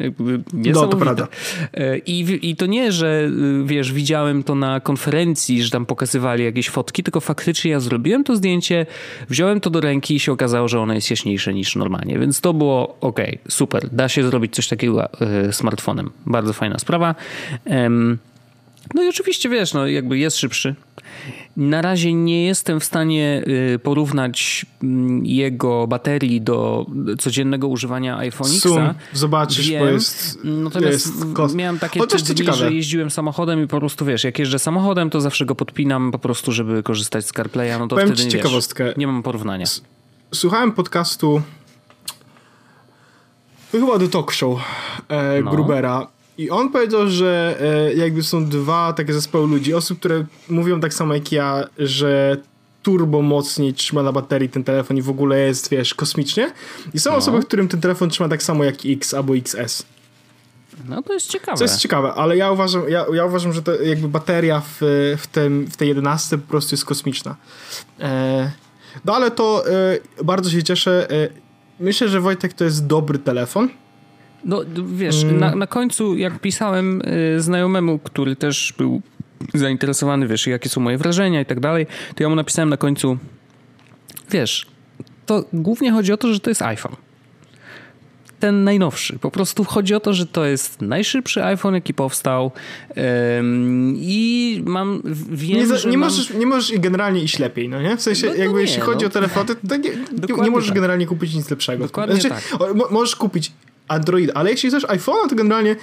[0.52, 1.28] No, to prawda.
[1.74, 3.30] E, I, I to nie, że
[3.62, 8.24] y, wiesz, widziałem to na konferencji, że tam pokazywali jakieś fotki, tylko faktycznie ja zrobiłem
[8.24, 8.86] to zdjęcie,
[9.30, 12.54] wziąłem to do ręki i się okazało, że ono jest jaśniejsze niż normalnie, więc to
[12.54, 15.08] było ok, super, da się zrobić coś takiego
[15.48, 16.10] y, smartfonem.
[16.26, 17.14] Bardzo fajna sprawa.
[18.94, 20.74] No i oczywiście, wiesz, no jakby jest szybszy.
[21.56, 23.42] Na razie nie jestem w stanie
[23.74, 26.86] y, porównać mm, jego baterii do
[27.18, 28.68] codziennego używania iPhone X.
[29.12, 30.38] Zobaczysz, Wiem, bo jest.
[30.44, 32.58] Natomiast jest miałem takie Chociaż dni, ciekawe.
[32.58, 36.18] że jeździłem samochodem i po prostu wiesz, jak jeżdżę samochodem, to zawsze go podpinam po
[36.18, 37.78] prostu, żeby korzystać z CarPlaya.
[37.78, 38.84] No to Powiem wtedy ci ciekawostkę.
[38.84, 39.66] Wiesz, nie mam porównania.
[40.34, 41.42] słuchałem podcastu
[43.72, 44.58] to chyba The Talk Show
[45.08, 45.50] e, no.
[45.50, 46.06] Grubera
[46.38, 50.94] i on powiedział, że e, jakby są dwa takie zespoły ludzi, osób, które mówią tak
[50.94, 52.36] samo jak ja, że
[52.82, 56.52] turbo mocniej trzyma na baterii ten telefon i w ogóle jest, wiesz, kosmicznie.
[56.94, 57.16] I są no.
[57.16, 59.86] osoby, którym ten telefon trzyma tak samo jak X albo XS.
[60.88, 61.58] No to jest ciekawe.
[61.58, 64.76] To jest ciekawe, ale ja uważam, ja, ja uważam że to jakby bateria w,
[65.18, 67.36] w, tym, w tej 11 po prostu jest kosmiczna.
[68.00, 68.50] E,
[69.04, 71.10] no ale to e, bardzo się cieszę.
[71.10, 71.28] E,
[71.80, 73.68] myślę, że Wojtek to jest dobry telefon.
[74.44, 75.40] No wiesz, mm.
[75.40, 79.02] na, na końcu jak pisałem e, znajomemu, który też był
[79.54, 83.18] zainteresowany, wiesz, jakie są moje wrażenia i tak dalej, to ja mu napisałem na końcu,
[84.30, 84.66] wiesz,
[85.26, 86.96] to głównie chodzi o to, że to jest iPhone
[88.44, 89.18] ten najnowszy.
[89.18, 92.50] Po prostu chodzi o to, że to jest najszybszy iPhone, jaki powstał
[93.96, 96.10] i mam, wiem, nie, że nie, mam...
[96.10, 97.96] możesz, nie możesz generalnie iść lepiej, no nie?
[97.96, 98.84] W sensie, no jakby nie, jeśli no.
[98.84, 99.90] chodzi o telefony, to nie,
[100.42, 100.74] nie możesz tak.
[100.74, 101.84] generalnie kupić nic lepszego.
[101.84, 102.90] Dokładnie znaczy, tak.
[102.90, 103.52] możesz kupić
[103.88, 105.76] Android, ale jeśli chcesz iPhone, to generalnie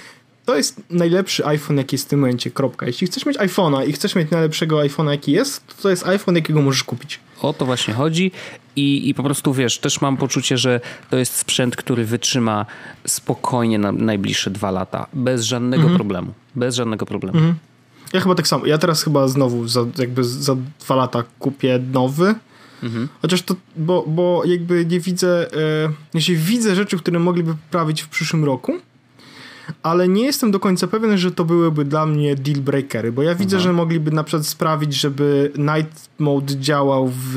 [0.44, 2.86] to jest najlepszy iPhone, jaki jest w tym momencie, kropka.
[2.86, 6.34] Jeśli chcesz mieć iPhone'a i chcesz mieć najlepszego iPhone'a, jaki jest, to to jest iPhone,
[6.34, 7.20] jakiego możesz kupić.
[7.42, 8.32] O to właśnie chodzi
[8.76, 12.66] i, i po prostu wiesz, też mam poczucie, że to jest sprzęt, który wytrzyma
[13.06, 15.96] spokojnie na najbliższe dwa lata, bez żadnego mhm.
[15.96, 16.32] problemu.
[16.54, 17.38] Bez żadnego problemu.
[17.38, 17.54] Mhm.
[18.12, 18.66] Ja chyba tak samo.
[18.66, 22.34] Ja teraz chyba znowu za, jakby za dwa lata kupię nowy.
[22.82, 23.08] Mhm.
[23.22, 28.08] Chociaż to, bo, bo jakby nie widzę, e, jeśli widzę rzeczy, które mogliby poprawić w
[28.08, 28.72] przyszłym roku,
[29.82, 33.34] ale nie jestem do końca pewien, że to byłyby dla mnie deal breakery, bo ja
[33.34, 37.36] widzę, że mogliby na przykład sprawić, żeby night mode działał w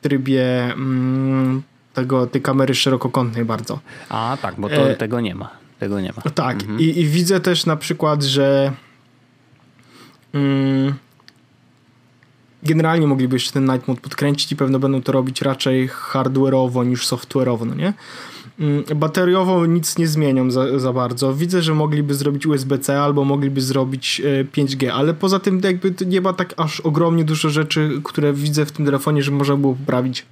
[0.00, 1.62] trybie mm,
[1.94, 3.80] tego, tej kamery szerokokątnej bardzo.
[4.08, 4.96] A tak, bo to, e...
[4.96, 5.50] tego nie ma.
[5.78, 6.30] Tego nie ma.
[6.30, 6.80] Tak, mhm.
[6.80, 8.72] I, i, widzę też na przykład, że
[10.32, 10.94] mm,
[12.62, 17.06] generalnie mogliby jeszcze ten night mode podkręcić i pewno będą to robić raczej hardware'owo niż
[17.06, 17.92] software'owo, no nie?
[18.60, 21.34] Mm, bateriowo nic nie zmienią za, za bardzo.
[21.34, 26.20] Widzę, że mogliby zrobić USB-C albo mogliby zrobić 5G, e, ale poza tym jakby nie
[26.20, 30.26] ma tak aż ogromnie dużo rzeczy, które widzę w tym telefonie, że można było poprawić.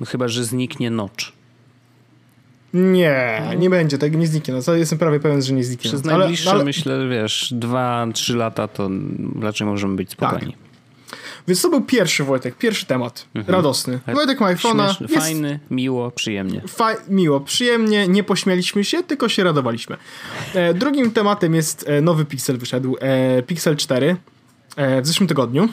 [0.00, 1.24] No chyba, że zniknie notch.
[2.74, 4.54] Nie, nie będzie, tak nie zniknie.
[4.66, 5.88] No, jestem prawie pewien, że nie zniknie.
[5.90, 6.64] Przez najbliższe, ale, ale...
[6.64, 8.90] myślę, wiesz, 2-3 lata to
[9.40, 10.52] raczej możemy być spokojni.
[10.52, 10.61] Tak.
[11.48, 13.26] Więc to był pierwszy Wojtek, pierwszy temat.
[13.34, 13.54] Mhm.
[13.54, 14.00] Radosny.
[14.14, 15.00] Wojtek ma iPhone'a.
[15.00, 15.14] Jest...
[15.14, 16.62] Fajny, miło, przyjemnie.
[16.68, 18.08] Fa miło, przyjemnie.
[18.08, 19.96] Nie pośmialiśmy się, tylko się radowaliśmy.
[20.54, 22.96] E, drugim tematem jest e, nowy Pixel wyszedł.
[23.00, 24.16] E, Pixel 4
[24.76, 25.68] e, w zeszłym tygodniu.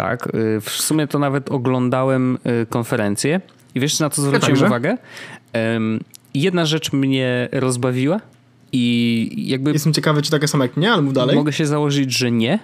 [0.00, 3.40] Tak, y, w sumie to nawet oglądałem y, konferencję
[3.74, 4.96] i wiesz na co zwróciłem ja uwagę?
[6.34, 8.20] Jedna rzecz mnie rozbawiła
[8.72, 9.72] i jakby...
[9.72, 11.36] Jestem ciekawy, czy takie samo jak mnie, ale mów dalej.
[11.36, 12.58] Mogę się założyć, że nie,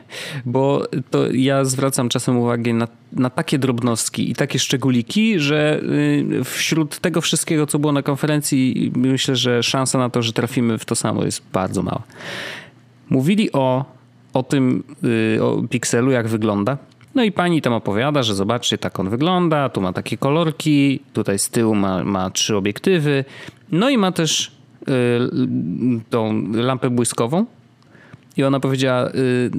[0.44, 5.80] bo to ja zwracam czasem uwagę na, na takie drobnostki i takie szczególiki, że
[6.40, 10.78] y, wśród tego wszystkiego, co było na konferencji, myślę, że szansa na to, że trafimy
[10.78, 12.02] w to samo jest bardzo mała.
[13.10, 13.84] Mówili o,
[14.32, 14.84] o tym,
[15.36, 16.78] y, o pikselu, jak wygląda.
[17.14, 21.38] No i pani tam opowiada, że zobaczcie, tak on wygląda, tu ma takie kolorki, tutaj
[21.38, 23.24] z tyłu ma, ma trzy obiektywy,
[23.72, 24.55] no i ma też
[26.10, 27.46] tą lampę błyskową
[28.36, 29.50] i ona powiedziała y,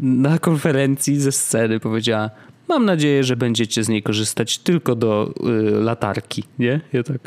[0.00, 2.30] na konferencji ze sceny powiedziała
[2.68, 6.80] mam nadzieję, że będziecie z niej korzystać tylko do y, latarki, nie?
[6.92, 7.18] Ja tak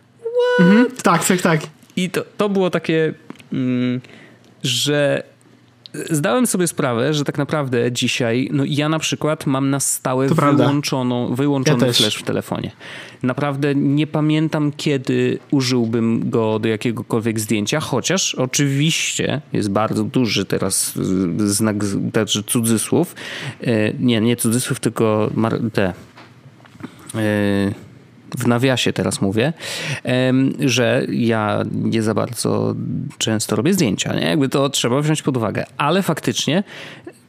[0.60, 1.62] mhm, tak, tak, tak.
[1.95, 3.13] I to, to było takie,
[3.54, 4.02] mm,
[4.63, 5.24] że
[5.93, 11.36] zdałem sobie sprawę, że tak naprawdę dzisiaj, no ja na przykład mam na stałe wyłączoną,
[11.36, 12.71] wyłączony ja flash w telefonie.
[13.23, 20.93] Naprawdę nie pamiętam, kiedy użyłbym go do jakiegokolwiek zdjęcia, chociaż oczywiście jest bardzo duży teraz
[21.38, 23.15] znak, znaczy cudzysłów.
[23.62, 25.30] E, nie, nie cudzysłów, tylko
[25.73, 25.93] te
[27.15, 27.88] e,
[28.39, 29.54] w nawiasie teraz mówię,
[30.60, 32.75] że ja nie za bardzo
[33.17, 34.13] często robię zdjęcia.
[34.13, 34.25] Nie?
[34.25, 35.65] Jakby to trzeba wziąć pod uwagę.
[35.78, 36.63] Ale faktycznie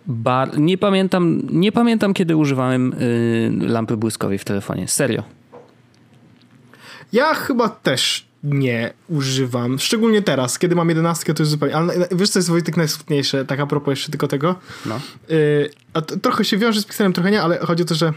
[0.06, 0.58] bar...
[0.58, 4.88] nie, pamiętam, nie pamiętam, kiedy używałem y, lampy błyskowej w telefonie.
[4.88, 5.22] Serio.
[7.12, 9.78] Ja chyba też nie używam.
[9.78, 11.76] Szczególnie teraz, kiedy mam jedenastkę, to jest zupełnie...
[11.76, 14.54] Ale wiesz, co jest Wojtek najsmutniejsze, tak a propos jeszcze tylko tego?
[14.86, 15.00] No.
[15.30, 18.12] Y, a trochę się wiąże z Pixelem, trochę nie, ale chodzi o to, że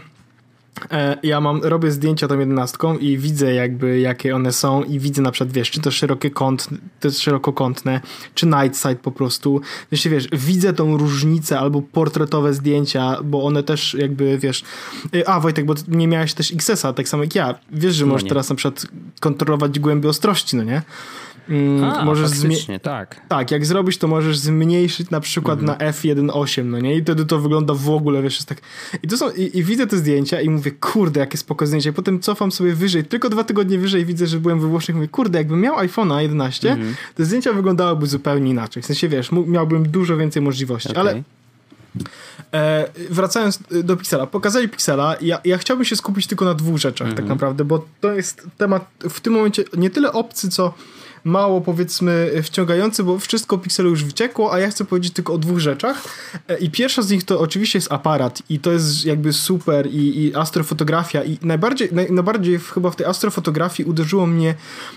[1.22, 5.30] ja mam, robię zdjęcia tą jedenastką i widzę jakby jakie one są i widzę na
[5.30, 6.68] przykład, wiesz, czy to szerokie kąt,
[7.00, 8.00] to jest szerokokątne,
[8.34, 9.60] czy night side po prostu.
[9.90, 14.64] Jeśli wiesz, widzę tą różnicę albo portretowe zdjęcia, bo one też jakby, wiesz,
[15.14, 17.54] e, a Wojtek, bo nie miałeś też XS-a, tak samo jak ja.
[17.72, 18.28] Wiesz, że no możesz nie.
[18.28, 18.86] teraz na przykład
[19.20, 20.82] kontrolować głębię ostrości, no nie?
[21.48, 22.30] Mm, A, możesz
[22.82, 23.20] tak.
[23.28, 25.78] Tak, jak zrobisz, to możesz zmniejszyć na przykład mhm.
[25.78, 26.96] na f1.8, no nie?
[26.96, 28.58] I wtedy to wygląda w ogóle, wiesz, jest tak...
[29.02, 31.90] I to są, i, i, widzę te zdjęcia i mówię, kurde, jakie spoko zdjęcia.
[31.90, 35.08] I potem cofam sobie wyżej, tylko dwa tygodnie wyżej widzę, że byłem we Włoszech mówię,
[35.08, 36.94] kurde, jakbym miał iPhone'a 11, mhm.
[37.14, 38.82] te zdjęcia wyglądałyby zupełnie inaczej.
[38.82, 41.00] W sensie, wiesz, miałbym dużo więcej możliwości, okay.
[41.00, 41.22] ale...
[42.54, 45.16] E, wracając do Pixela, pokazali Pixela.
[45.20, 47.28] Ja, ja chciałbym się skupić tylko na dwóch rzeczach, tak mhm.
[47.28, 50.74] tak naprawdę, bo to jest temat w tym momencie nie tyle obcy, co
[51.24, 55.58] mało powiedzmy wciągający, bo wszystko Pixelu już wyciekło, a ja chcę powiedzieć tylko o dwóch
[55.58, 56.04] rzeczach.
[56.48, 60.24] E, I pierwsza z nich to oczywiście jest aparat i to jest jakby super i,
[60.24, 64.54] i astrofotografia i najbardziej, naj, najbardziej chyba w tej astrofotografii uderzyło mnie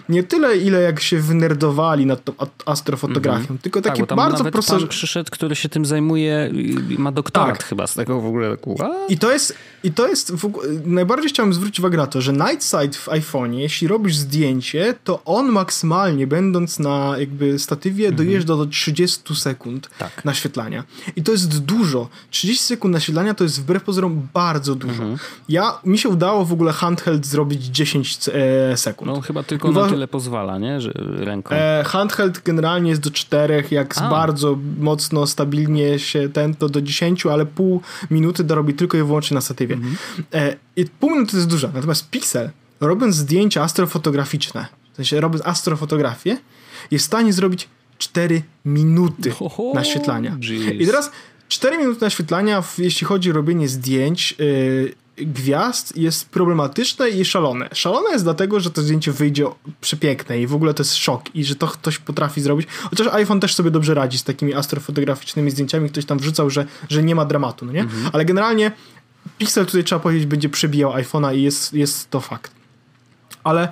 [0.09, 2.33] nie tyle ile jak się wynerdowali nad tą
[2.65, 3.61] astrofotografią, mm -hmm.
[3.61, 4.79] tylko takie tak, bardzo proste...
[4.79, 6.51] Pan przyszedł, który się tym zajmuje
[6.89, 7.67] i ma doktorat tak.
[7.67, 8.57] chyba z tego w ogóle.
[9.09, 12.63] I to jest, i to jest ogóle, najbardziej chciałem zwrócić uwagę na to, że Night
[12.63, 18.27] Sight w iPhone'ie, jeśli robisz zdjęcie, to on maksymalnie nie będąc na jakby statywie, mhm.
[18.27, 20.25] dojeżdża do 30 sekund tak.
[20.25, 20.83] naświetlania.
[21.15, 22.09] I to jest dużo.
[22.29, 25.03] 30 sekund naświetlania to jest wbrew pozorom bardzo dużo.
[25.03, 25.17] Mhm.
[25.49, 29.11] Ja, mi się udało w ogóle handheld zrobić 10 e, sekund.
[29.11, 30.81] No chyba tylko Uwa na tyle pozwala, nie?
[30.81, 31.55] Że ręką.
[31.55, 37.25] E, handheld generalnie jest do 4, jak bardzo mocno, stabilnie się ten, to do 10,
[37.25, 39.75] ale pół minuty dorobi tylko i wyłącznie na statywie.
[39.75, 39.95] Mhm.
[40.33, 41.69] E, I pół minuty to jest dużo.
[41.73, 42.49] Natomiast Pixel,
[42.79, 44.65] robiąc zdjęcia astrofotograficzne,
[44.97, 46.37] sensie robiąc astrofotografię,
[46.91, 50.37] jest w stanie zrobić 4 minuty Oho, naświetlania.
[50.39, 50.81] Geez.
[50.81, 51.11] I teraz
[51.47, 57.69] 4 minuty naświetlania, jeśli chodzi o robienie zdjęć yy, gwiazd, jest problematyczne i szalone.
[57.73, 59.45] Szalone jest dlatego, że to zdjęcie wyjdzie
[59.81, 62.67] przepiękne i w ogóle to jest szok i że to ktoś potrafi zrobić.
[62.89, 65.89] Chociaż iPhone też sobie dobrze radzi z takimi astrofotograficznymi zdjęciami.
[65.89, 67.81] Ktoś tam wrzucał, że, że nie ma dramatu, no nie?
[67.81, 68.09] Mhm.
[68.13, 68.71] Ale generalnie
[69.37, 72.56] Pixel tutaj trzeba powiedzieć będzie przebijał iPhone'a i jest, jest to fakt
[73.47, 73.69] ale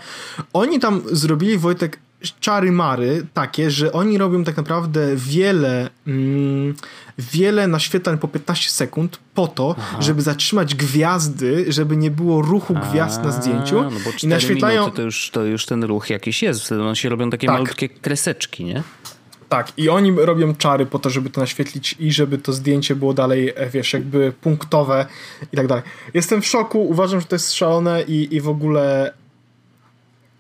[0.54, 2.00] oni tam zrobili, Wojtek,
[2.40, 6.76] czary mary takie, że oni robią tak naprawdę wiele mm,
[7.18, 10.02] wiele naświetlań po 15 sekund po to, Aha.
[10.02, 13.82] żeby zatrzymać gwiazdy, żeby nie było ruchu gwiazd na zdjęciu.
[13.82, 17.10] No bo I naświetlają to już, to już ten ruch jakiś jest, wtedy one się
[17.10, 17.54] robią takie tak.
[17.56, 18.84] malutkie kreseczki, nie?
[19.50, 23.14] Tak, i oni robią czary po to, żeby to naświetlić i żeby to zdjęcie było
[23.14, 25.06] dalej, e, wiesz, jakby punktowe
[25.54, 25.84] i tak dalej.
[26.14, 29.14] Jestem w szoku, uważam, że to jest szalone i, i w ogóle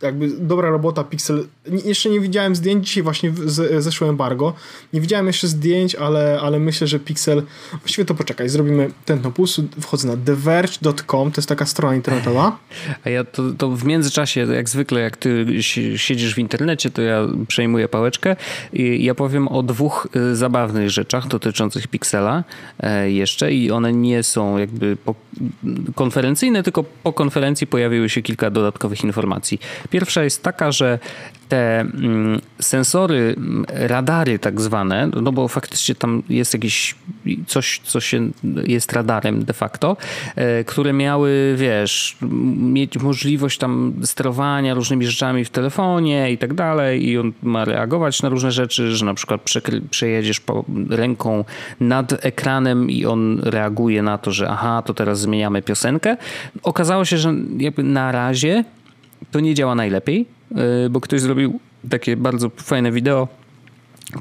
[0.01, 1.47] jakby dobra robota Pixel.
[1.85, 4.53] Jeszcze nie widziałem zdjęć, dzisiaj właśnie z, zeszło embargo.
[4.93, 7.43] Nie widziałem jeszcze zdjęć, ale, ale myślę, że Pixel.
[7.71, 9.61] Właściwie to poczekaj, zrobimy ten puls.
[9.81, 12.57] Wchodzę na TheVerge.com, to jest taka strona internetowa.
[13.05, 15.45] A ja to, to w międzyczasie, jak zwykle, jak ty
[15.95, 18.35] siedzisz w internecie, to ja przejmuję pałeczkę
[18.99, 22.43] ja powiem o dwóch y, zabawnych rzeczach dotyczących Pixela
[22.79, 24.97] e, jeszcze i one nie są jakby
[25.95, 29.59] konferencyjne, tylko po konferencji pojawiły się kilka dodatkowych informacji.
[29.89, 30.99] Pierwsza jest taka, że
[31.49, 36.95] te mm, sensory, mm, radary tak zwane, no bo faktycznie tam jest jakieś
[37.47, 38.29] coś, co się
[38.67, 39.97] jest radarem de facto,
[40.35, 42.17] e, które miały, wiesz,
[42.59, 48.21] mieć możliwość tam sterowania różnymi rzeczami w telefonie i tak dalej i on ma reagować
[48.21, 49.41] na różne rzeczy, że na przykład
[49.89, 50.41] przejedziesz
[50.89, 51.45] ręką
[51.79, 56.17] nad ekranem i on reaguje na to, że aha, to teraz zmieniamy piosenkę.
[56.63, 58.63] Okazało się, że jakby na razie
[59.31, 60.25] to nie działa najlepiej,
[60.89, 63.27] bo ktoś zrobił takie bardzo fajne wideo,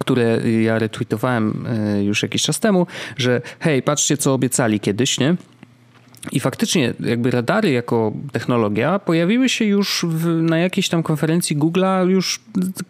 [0.01, 5.37] które ja retweetowałem e, już jakiś czas temu, że hej, patrzcie co obiecali kiedyś, nie?
[6.33, 12.09] I faktycznie jakby radary jako technologia pojawiły się już w, na jakiejś tam konferencji Google'a
[12.09, 12.41] już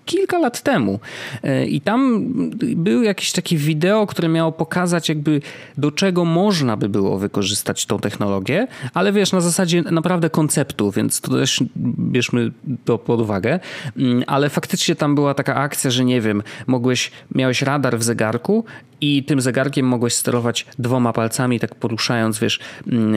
[0.04, 1.00] kilka lat temu.
[1.42, 2.28] E, I tam
[2.76, 5.40] był jakieś takie wideo, które miało pokazać jakby
[5.78, 11.20] do czego można by było wykorzystać tą technologię, ale wiesz, na zasadzie naprawdę konceptu, więc
[11.20, 11.62] to też
[11.98, 12.50] bierzmy
[12.84, 13.60] to pod uwagę.
[13.96, 18.64] Mm, ale faktycznie tam była taka akcja, że nie wiem, mogłeś, miałeś radar w zegarku
[19.00, 23.14] i tym zegarkiem mogłeś sterować dwoma palcami, tak poruszając, wiesz, mm,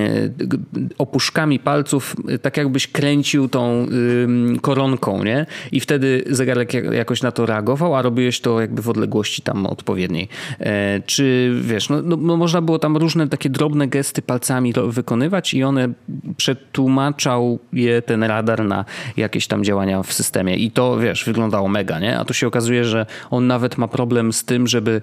[0.98, 3.88] opuszkami palców, tak jakbyś kręcił tą
[4.62, 5.46] koronką, nie?
[5.72, 10.28] I wtedy zegarek jakoś na to reagował, a robiłeś to jakby w odległości tam odpowiedniej.
[10.60, 15.54] E, czy wiesz, no, no, no można było tam różne takie drobne gesty palcami wykonywać
[15.54, 15.89] i one
[16.38, 18.86] przetłumaczał je ten radar na
[19.17, 20.56] jakieś tam działania w systemie.
[20.56, 22.20] I to, wiesz, wyglądało mega, nie?
[22.20, 25.02] A tu się okazuje, że on nawet ma problem z tym, żeby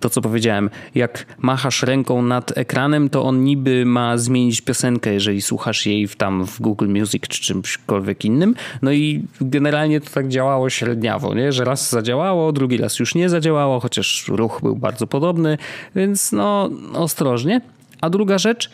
[0.00, 5.42] to, co powiedziałem, jak machasz ręką nad ekranem, to on niby ma zmienić piosenkę, jeżeli
[5.42, 8.54] słuchasz jej w, tam w Google Music czy czymśkolwiek innym.
[8.82, 11.52] No i generalnie to tak działało średniawo, nie?
[11.52, 15.58] że raz zadziałało, drugi raz już nie zadziałało, chociaż ruch był bardzo podobny,
[15.96, 17.60] więc no ostrożnie.
[18.00, 18.70] A druga rzecz,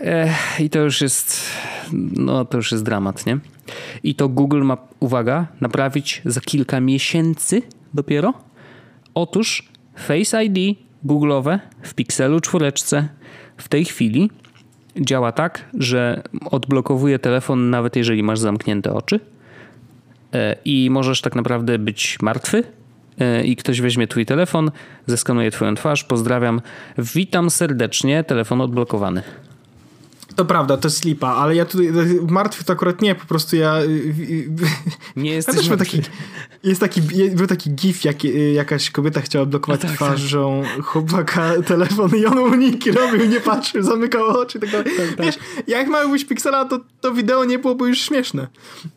[0.00, 1.42] Ech, I to już jest,
[2.12, 3.38] no to już jest dramat, nie?
[4.02, 7.62] I to Google ma, uwaga, naprawić za kilka miesięcy
[7.94, 8.34] dopiero.
[9.16, 13.08] Otóż Face ID Google'owe w Pixelu czwóreczce
[13.56, 14.30] w tej chwili
[15.00, 19.20] działa tak, że odblokowuje telefon nawet jeżeli masz zamknięte oczy
[20.32, 22.64] e, i możesz tak naprawdę być martwy
[23.18, 24.70] e, i ktoś weźmie twój telefon,
[25.06, 26.60] zeskanuje twoją twarz, pozdrawiam,
[26.98, 29.22] witam serdecznie, telefon odblokowany.
[30.36, 31.92] To prawda, to jest slipa, ale ja tutaj
[32.28, 33.80] martwy to akurat nie, po prostu ja...
[33.82, 34.50] Y, y,
[35.16, 36.00] nie jesteś ja taki,
[36.62, 37.02] Jest taki,
[37.34, 40.84] był taki gif, jak jakaś kobieta chciała blokować no tak, twarzą tak.
[40.84, 44.86] chłopaka telefon i on uniki robił, nie patrzył, zamykał oczy tak dalej.
[44.96, 45.26] Tak, tak.
[45.26, 48.46] Wiesz, jak być Pixela, to, to wideo nie byłoby już śmieszne.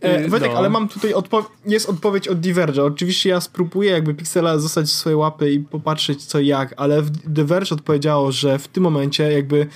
[0.02, 0.58] E, y, Wojtek, no.
[0.58, 2.84] ale mam tutaj, odpo jest odpowiedź od Diverge.
[2.84, 7.72] Oczywiście ja spróbuję jakby Pixela zostać w swoje łapy i popatrzeć co jak, ale Diverge
[7.72, 9.68] odpowiedziało, że w tym momencie jakby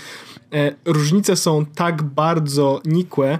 [0.85, 3.39] różnice są tak bardzo nikłe,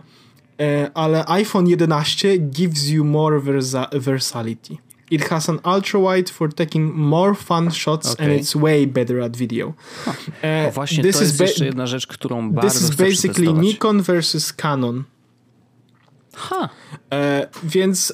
[0.59, 4.77] e, ale iPhone 11 gives you more versa versatility.
[5.11, 8.25] It has an ultra wide for taking more fun shots okay.
[8.25, 9.73] and it's way better at video.
[10.05, 10.13] Huh.
[10.43, 14.01] E, o właśnie, this to jest jeszcze jedna rzecz, którą bardzo This is basically Nikon
[14.01, 15.03] versus Canon.
[16.35, 16.67] Huh.
[17.63, 18.13] więc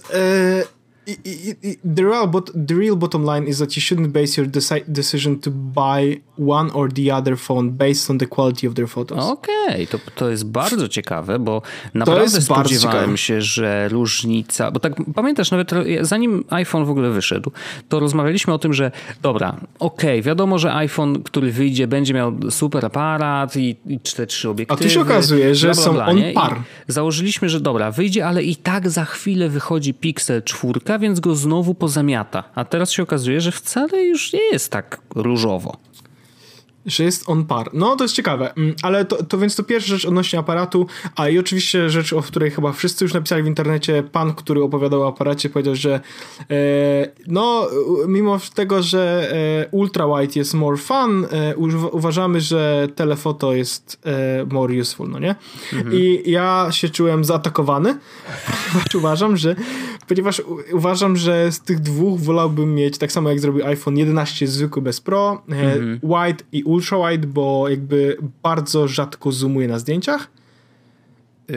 [1.96, 5.40] the real, but, the real bottom line is that you shouldn't base your deci decision
[5.40, 9.26] to buy one or the other phone based on the quality of their photos.
[9.26, 11.62] Okej, okay, to, to jest bardzo ciekawe, bo
[11.94, 17.52] naprawdę spodziewałem się, że różnica, bo tak pamiętasz, nawet zanim iPhone w ogóle wyszedł,
[17.90, 18.92] to rozmawialiśmy o tym, że
[19.22, 24.28] dobra, okej, okay, wiadomo, że iPhone, który wyjdzie, będzie miał super aparat i, i te
[24.28, 24.80] trzy obiektywy.
[24.80, 26.62] A tu się okazuje, że bla, bla, bla, są on par.
[26.90, 31.36] I założyliśmy, że dobra, wyjdzie, ale i tak za chwilę wychodzi Pixel 4, więc go
[31.36, 32.44] znowu pozamiata.
[32.56, 35.78] A teraz się okazuje, że wcale już nie jest tak różowo.
[36.86, 37.70] Że jest on par.
[37.74, 38.54] No, to jest ciekawe.
[38.54, 42.22] Mm, ale to, to więc to pierwsza rzecz odnośnie aparatu, a i oczywiście rzecz, o
[42.22, 44.04] której chyba wszyscy już napisali w internecie.
[44.04, 46.00] Pan, który opowiadał o aparacie, powiedział, że
[46.52, 47.68] e, no,
[48.08, 51.56] mimo tego, że e, ultra wide jest more fun, e,
[51.92, 55.36] uważamy, że telefoto jest e, more useful, no nie?
[55.74, 55.96] Mhm.
[55.96, 57.98] I ja się czułem zaatakowany,
[58.74, 59.56] ponieważ uważam, że
[60.08, 60.42] ponieważ
[60.74, 65.02] uważam, że z tych dwóch wolałbym mieć, tak samo jak zrobił iPhone 11 zwykły bez
[65.02, 66.00] Pro, e, mhm.
[66.04, 70.28] wide i ultra wide, bo jakby bardzo rzadko zoomuje na zdjęciach.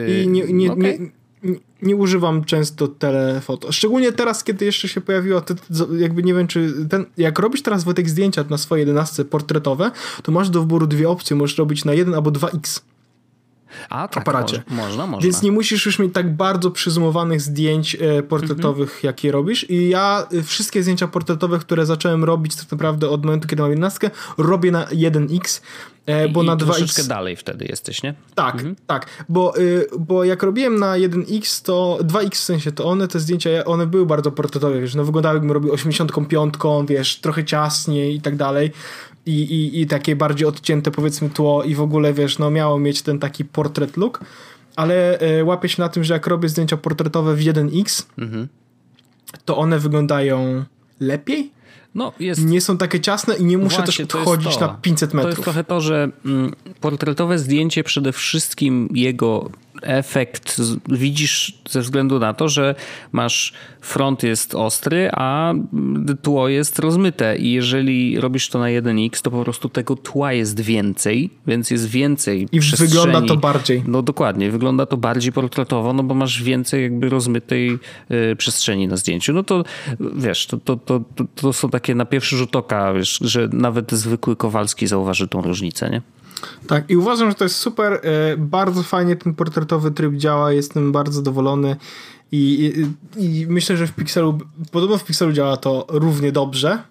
[0.07, 0.99] I nie, nie, okay.
[1.43, 3.71] nie, nie, używam często telefoto.
[3.71, 5.55] Szczególnie teraz, kiedy jeszcze się pojawiło, te,
[5.97, 9.91] jakby nie wiem, czy ten, jak robisz teraz Wojtek zdjęcia na swoje 11 portretowe,
[10.23, 11.35] to masz do wyboru dwie opcje.
[11.35, 12.81] Możesz robić na 1 albo 2x.
[13.89, 14.63] A, tak, aparacie.
[14.69, 15.23] można, można.
[15.23, 19.05] Więc nie musisz już mieć tak bardzo przyzumowanych zdjęć e, portretowych, -hmm.
[19.05, 19.69] jakie robisz.
[19.69, 23.71] I ja e, wszystkie zdjęcia portretowe, które zacząłem robić tak naprawdę od momentu, kiedy mam
[23.71, 25.61] 11, robię na 1x.
[26.05, 26.65] E, bo I na 2x.
[26.65, 28.13] Troszeczkę dalej wtedy jesteś, nie?
[28.35, 28.75] Tak, mhm.
[28.87, 29.05] tak.
[29.29, 33.49] Bo, y, bo jak robiłem na 1x, to 2x w sensie, to one, te zdjęcia,
[33.65, 36.53] one były bardzo portretowe, wiesz, no wyglądały jakbym robił 85,
[36.87, 38.71] wiesz, trochę ciasniej i tak dalej
[39.25, 43.01] i, i, i takie bardziej odcięte powiedzmy tło i w ogóle wiesz, no miało mieć
[43.01, 44.19] ten taki portret look,
[44.75, 48.47] ale e, łapię się na tym, że jak robię zdjęcia portretowe w 1x, mhm.
[49.45, 50.63] to one wyglądają
[50.99, 51.51] lepiej.
[51.95, 52.45] No, jest...
[52.45, 55.23] Nie są takie ciasne i nie muszę Właśnie, też odchodzić na 500 metrów.
[55.23, 59.49] To jest trochę to, że mm, portretowe zdjęcie przede wszystkim jego
[59.83, 62.75] efekt widzisz ze względu na to, że
[63.11, 65.53] masz front jest ostry, a
[66.21, 70.59] tło jest rozmyte i jeżeli robisz to na 1x, to po prostu tego tła jest
[70.59, 73.83] więcej, więc jest więcej I wygląda to bardziej.
[73.87, 77.79] No dokładnie, wygląda to bardziej portretowo, no bo masz więcej jakby rozmytej
[78.31, 79.33] y, przestrzeni na zdjęciu.
[79.33, 79.63] No to
[80.15, 81.01] wiesz, to, to, to,
[81.35, 85.89] to, są takie na pierwszy rzut oka, wiesz, że nawet zwykły Kowalski zauważy tą różnicę,
[85.89, 86.01] nie?
[86.67, 87.93] Tak, i uważam, że to jest super.
[87.93, 91.75] E, bardzo fajnie ten portretowy tryb działa, jestem bardzo zadowolony.
[92.31, 92.73] I,
[93.17, 94.37] i, i myślę, że w Pixelu,
[94.71, 96.83] podobno w Pixelu działa to równie dobrze,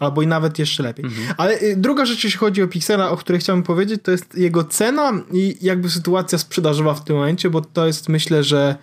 [0.00, 1.04] albo i nawet jeszcze lepiej.
[1.04, 1.34] Mhm.
[1.36, 4.64] Ale y, druga rzecz, jeśli chodzi o Pixela, o której chciałbym powiedzieć, to jest jego
[4.64, 8.76] cena i jakby sytuacja sprzedażowa w tym momencie, bo to jest myślę, że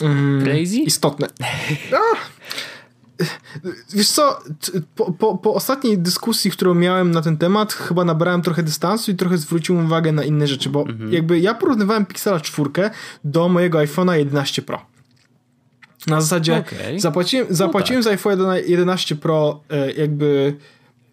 [0.00, 1.26] mm, istotne.
[1.92, 1.98] No,
[3.92, 4.38] Wiesz co,
[4.94, 9.14] po, po, po, ostatniej dyskusji, którą miałem na ten temat, chyba nabrałem trochę dystansu i
[9.14, 11.12] trochę zwróciłem uwagę na inne rzeczy, bo mhm.
[11.12, 12.70] jakby ja porównywałem Pixela 4
[13.24, 14.86] do mojego iPhone'a 11 Pro.
[16.06, 17.00] Na zasadzie okay.
[17.00, 18.20] zapłaciłem, zapłaciłem no tak.
[18.20, 20.56] za iPhone 11 Pro e, jakby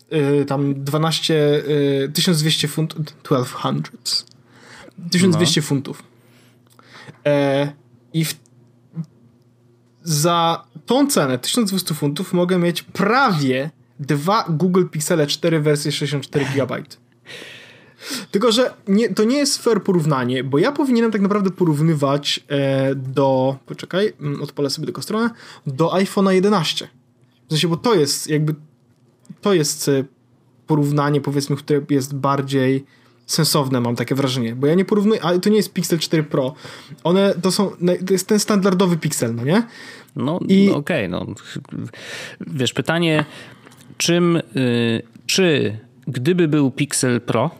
[0.09, 1.63] e, tam 12,
[2.13, 4.25] 1200 funtów, 1200,
[5.11, 5.67] 1200 no.
[5.67, 6.03] funtów.
[7.25, 7.71] E,
[8.13, 8.35] I w
[10.03, 13.69] za tą cenę 1200 funtów mogę mieć prawie
[13.99, 16.83] dwa Google Pixele 4 wersje 64 GB.
[18.31, 22.95] Tylko, że nie, to nie jest fair porównanie, bo ja powinienem tak naprawdę porównywać e,
[22.95, 23.57] do.
[23.65, 25.29] Poczekaj, mm, odpalę sobie tylko stronę.
[25.67, 26.87] Do iPhone'a 11.
[27.47, 28.55] W sensie, bo to jest jakby.
[29.41, 30.03] To jest e,
[30.67, 32.85] porównanie, powiedzmy, które jest bardziej
[33.25, 34.55] sensowne, mam takie wrażenie.
[34.55, 35.23] Bo ja nie porównuję.
[35.23, 36.53] Ale to nie jest Pixel 4 Pro.
[37.03, 37.71] One to są.
[38.07, 39.63] To jest ten standardowy Pixel, no nie?
[40.15, 40.67] No, I...
[40.67, 41.33] no okej, okay, no.
[42.47, 43.25] Wiesz, pytanie,
[43.97, 44.35] czym.
[44.55, 47.51] Y, czy gdyby był Pixel Pro,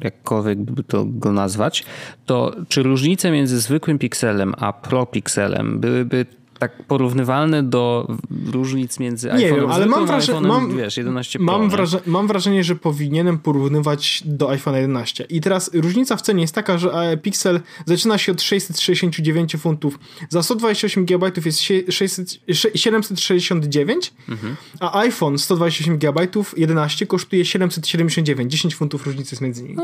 [0.00, 1.84] jakkolwiek by to go nazwać,
[2.26, 6.26] to czy różnice między zwykłym pikselem a Pro Pixelem byłyby
[6.60, 8.08] tak porównywalne do
[8.52, 12.26] różnic między nie iPhone'em wiem, ale mam wrażenie, mam, wiesz, 11 Pro, mam, wraże, mam
[12.26, 15.24] wrażenie, że powinienem porównywać do iPhone 11.
[15.28, 19.98] I teraz różnica w cenie jest taka, że e, Pixel zaczyna się od 669 funtów.
[20.28, 22.40] Za 128 GB jest 600,
[22.74, 24.56] 769, mhm.
[24.80, 28.52] a iPhone 128 GB 11 kosztuje 779.
[28.52, 29.76] 10 funtów różnicy jest między nimi.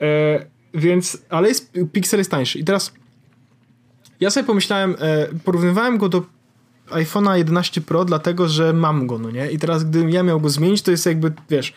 [0.00, 2.58] E, więc, ale jest, Pixel jest tańszy.
[2.58, 2.92] I teraz
[4.22, 6.22] ja sobie pomyślałem, e, porównywałem go do
[6.90, 9.50] iPhone'a 11 Pro, dlatego że mam go, no nie?
[9.50, 11.72] I teraz, gdybym ja miał go zmienić, to jest jakby, wiesz,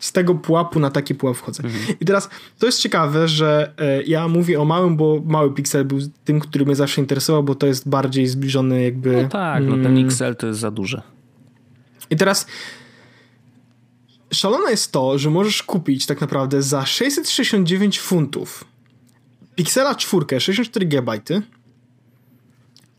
[0.00, 1.62] z tego pułapu na taki pułap wchodzę.
[1.64, 1.98] Mhm.
[2.00, 5.98] I teraz to jest ciekawe, że e, ja mówię o małym, bo mały Pixel był
[6.24, 9.22] tym, który mnie zawsze interesował, bo to jest bardziej zbliżony jakby...
[9.22, 10.06] No tak, no ten mm.
[10.06, 11.02] XL to jest za duże.
[12.10, 12.46] I teraz
[14.32, 18.64] szalone jest to, że możesz kupić tak naprawdę za 669 funtów
[19.60, 21.20] Pixela 4, 64 GB,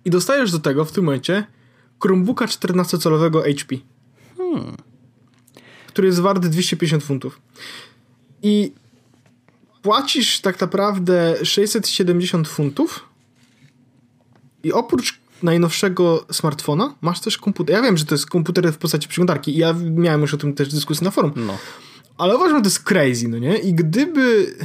[0.05, 1.43] i dostajesz do tego w tym momencie
[2.01, 3.75] Chromebooka 14-calowego HP.
[4.37, 4.75] Hmm.
[5.87, 7.41] Który jest wart 250 funtów.
[8.43, 8.73] I
[9.81, 13.09] płacisz tak naprawdę 670 funtów
[14.63, 17.75] i oprócz najnowszego smartfona masz też komputer.
[17.75, 20.53] Ja wiem, że to jest komputer w postaci przeglądarki i ja miałem już o tym
[20.53, 21.31] też dyskusję na forum.
[21.35, 21.57] No.
[22.17, 23.57] Ale uważam, że to jest crazy, no nie?
[23.57, 24.55] I gdyby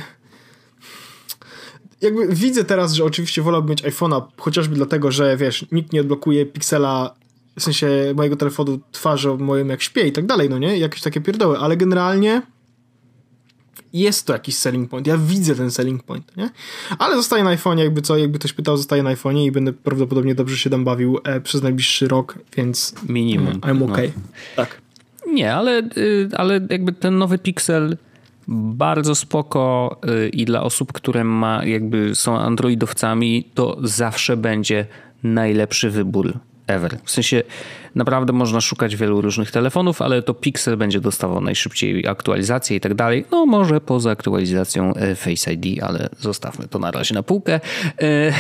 [2.06, 6.46] jakby widzę teraz, że oczywiście wolałbym mieć iPhone'a, chociażby dlatego, że wiesz, nikt nie odblokuje
[6.46, 7.14] piksela
[7.58, 10.78] w sensie mojego telefonu twarzą moim jak śpię i tak dalej, no nie?
[10.78, 12.42] Jakieś takie pierdoły, ale generalnie
[13.92, 15.06] jest to jakiś selling point.
[15.06, 16.50] Ja widzę ten selling point, nie?
[16.98, 20.34] Ale zostaję na iPhone'ie, jakby co, jakby ktoś pytał, zostaję na iPhone'ie i będę prawdopodobnie
[20.34, 23.60] dobrze się tam bawił e, przez najbliższy rok, więc minimum.
[23.60, 24.12] I'm okay.
[24.16, 24.22] No.
[24.56, 24.80] Tak.
[25.26, 27.96] Nie, ale, y, ale jakby ten nowy Pixel
[28.48, 34.86] bardzo spoko y, i dla osób, które ma, jakby są androidowcami, to zawsze będzie
[35.22, 36.98] najlepszy wybór ever.
[37.04, 37.42] W sensie
[37.94, 42.94] naprawdę można szukać wielu różnych telefonów, ale to Pixel będzie dostawał najszybciej aktualizację i tak
[42.94, 43.24] dalej.
[43.30, 47.60] No może poza aktualizacją e, Face ID, ale zostawmy to na razie na półkę.
[48.02, 48.32] E,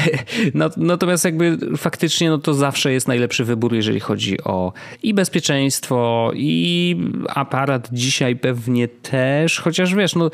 [0.76, 4.72] natomiast jakby faktycznie no to zawsze jest najlepszy wybór, jeżeli chodzi o
[5.02, 6.96] i bezpieczeństwo, i
[7.28, 10.30] aparat dzisiaj pewnie też, chociaż wiesz, no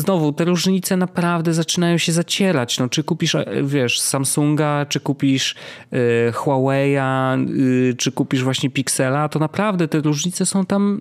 [0.00, 2.78] znowu te różnice naprawdę zaczynają się zacierać.
[2.78, 5.54] No, czy kupisz, e, wiesz, Samsunga, czy kupisz
[5.92, 11.00] y, Huawei'a, y, czy kupisz właśnie Pixela, to naprawdę te różnice są tam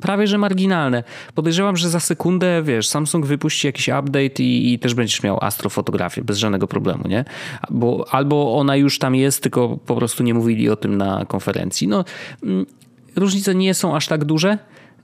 [0.00, 1.04] prawie że marginalne.
[1.34, 6.22] Podejrzewam, że za sekundę, wiesz, Samsung wypuści jakiś update i, i też będziesz miał astrofotografię
[6.22, 7.24] bez żadnego problemu, nie?
[7.70, 11.88] Bo, albo ona już tam jest, tylko po prostu nie mówili o tym na konferencji.
[11.88, 12.04] No,
[12.42, 12.66] mm,
[13.16, 14.58] różnice nie są aż tak duże.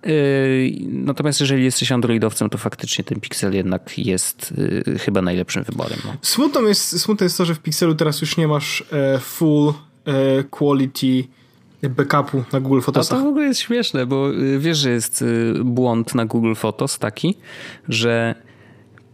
[0.07, 4.55] Yy, natomiast jeżeli jesteś androidowcem, to faktycznie ten Pixel jednak jest
[4.87, 5.99] yy, chyba najlepszym wyborem.
[6.05, 6.13] No.
[6.23, 9.73] Smutno, jest, smutno jest to, że w Pixelu teraz już nie masz e, full
[10.05, 11.25] e, quality
[11.89, 13.19] backupu na Google Photosach.
[13.19, 16.55] A to w ogóle jest śmieszne, bo y, wiesz, że jest y, błąd na Google
[16.55, 17.37] Photos taki,
[17.89, 18.35] że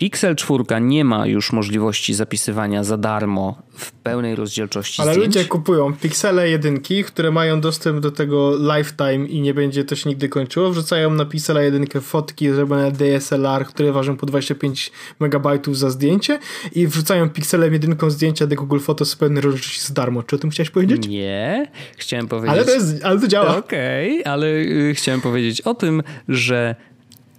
[0.01, 5.35] Pixel 4 nie ma już możliwości zapisywania za darmo w pełnej rozdzielczości Ale zdjęć.
[5.35, 10.09] ludzie kupują Pixele jedynki, które mają dostęp do tego lifetime i nie będzie to się
[10.09, 10.71] nigdy kończyło.
[10.71, 16.39] Wrzucają na Pixela jedynkę fotki zrobione DSLR, które ważą po 25 MB za zdjęcie
[16.75, 20.23] i wrzucają Pixelem jedynką zdjęcia do Google Photos w pełnej rozdzielczości za darmo.
[20.23, 21.09] Czy o tym chciałeś powiedzieć?
[21.09, 21.71] Nie.
[21.97, 22.57] Chciałem powiedzieć...
[22.57, 23.57] Ale to, jest, ale to działa.
[23.57, 26.75] Okej, okay, ale y, chciałem powiedzieć o tym, że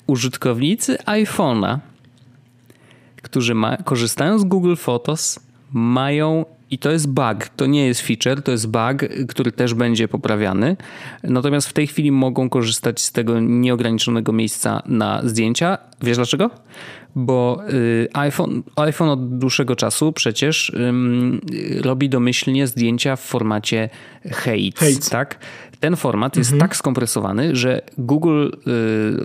[0.07, 1.90] użytkownicy iPhone'a
[3.21, 5.39] którzy ma, korzystają z Google Photos,
[5.73, 10.07] mają i to jest bug, to nie jest feature, to jest bug, który też będzie
[10.07, 10.77] poprawiany.
[11.23, 15.77] Natomiast w tej chwili mogą korzystać z tego nieograniczonego miejsca na zdjęcia.
[16.01, 16.49] Wiesz dlaczego?
[17.15, 20.75] Bo y, iPhone, iPhone od dłuższego czasu przecież
[21.81, 23.89] robi domyślnie zdjęcia w formacie
[24.31, 25.39] Heights, tak?
[25.81, 26.69] Ten format jest mhm.
[26.69, 28.49] tak skompresowany, że Google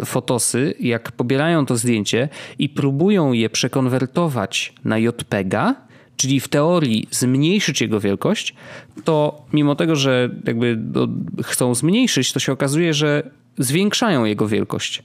[0.03, 2.29] y, Fotosy, jak pobierają to zdjęcie
[2.59, 5.75] i próbują je przekonwertować na JPEGa,
[6.17, 8.55] czyli w teorii zmniejszyć jego wielkość,
[9.05, 10.79] to mimo tego, że jakby
[11.43, 15.03] chcą zmniejszyć, to się okazuje, że zwiększają jego wielkość.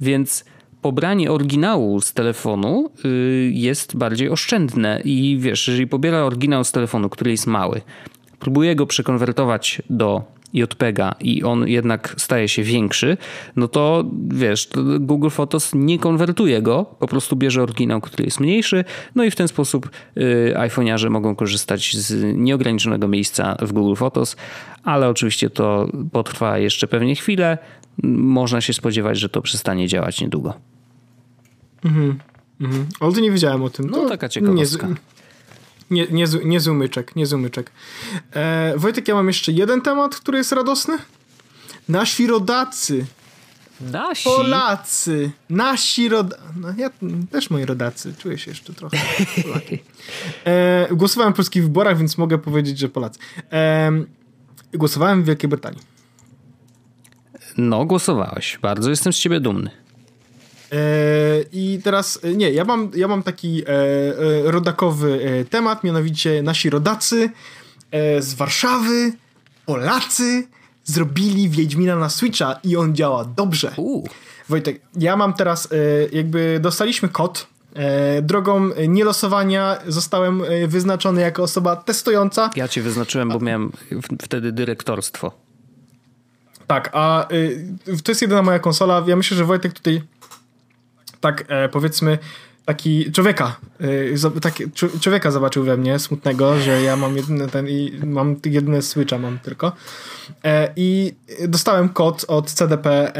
[0.00, 0.44] Więc
[0.82, 7.08] pobranie oryginału z telefonu y, jest bardziej oszczędne i wiesz, jeżeli pobiera oryginał z telefonu,
[7.08, 7.80] który jest mały,
[8.38, 13.16] próbuje go przekonwertować do JPEGa i on jednak staje się większy,
[13.56, 14.68] no to wiesz,
[15.00, 18.84] Google Photos nie konwertuje go, po prostu bierze oryginał, który jest mniejszy,
[19.14, 24.36] no i w ten sposób y, iPhone'arze mogą korzystać z nieograniczonego miejsca w Google Photos,
[24.84, 27.58] ale oczywiście to potrwa jeszcze pewnie chwilę.
[28.02, 30.54] Można się spodziewać, że to przestanie działać niedługo.
[31.84, 32.18] Mhm.
[32.60, 32.86] Mhm.
[33.00, 33.90] Ale nie wiedziałem o tym.
[33.90, 34.86] No, to taka ciekawostka.
[34.88, 34.94] Nie,
[35.94, 37.70] nie, nie, nie zumyczek, nie zumyczek.
[38.32, 40.98] E, Wojtek, ja mam jeszcze jeden temat, który jest radosny.
[41.88, 43.06] Nasi rodacy.
[43.80, 44.24] Nasi?
[44.24, 45.30] Polacy.
[45.50, 46.42] Nasi rodacy.
[46.56, 46.90] No, ja
[47.30, 48.14] też moi rodacy.
[48.18, 48.96] Czuję się jeszcze trochę.
[50.44, 53.18] e, głosowałem w polskich wyborach, więc mogę powiedzieć, że Polacy.
[53.52, 53.90] E,
[54.74, 55.80] głosowałem w Wielkiej Brytanii.
[57.56, 58.58] No, głosowałeś.
[58.62, 59.83] Bardzo jestem z ciebie dumny.
[60.74, 66.70] E, I teraz, e, nie, ja mam, ja mam taki e, rodakowy temat, mianowicie nasi
[66.70, 67.30] rodacy
[68.18, 69.12] z Warszawy,
[69.66, 70.46] Polacy,
[70.84, 73.72] zrobili Wiedźmina na Switcha i on działa dobrze.
[73.76, 74.04] U.
[74.48, 75.68] Wojtek, ja mam teraz,
[76.12, 77.46] jakby dostaliśmy kod,
[78.22, 82.50] drogą nielosowania zostałem wyznaczony jako osoba testująca.
[82.56, 83.72] Ja cię wyznaczyłem, bo miałem
[84.22, 85.32] wtedy dyrektorstwo.
[86.66, 87.28] Tak, a
[88.04, 89.04] to jest jedyna moja konsola.
[89.06, 90.02] Ja myślę, że Wojtek tutaj
[91.24, 92.18] tak e, powiedzmy
[92.64, 94.54] taki człowieka, e, tak,
[95.00, 99.38] człowieka zobaczył we mnie smutnego, że ja mam jedyny ten i mam jedyne switcha mam
[99.38, 99.72] tylko.
[100.44, 101.14] E, I
[101.48, 103.12] dostałem kod od CDP,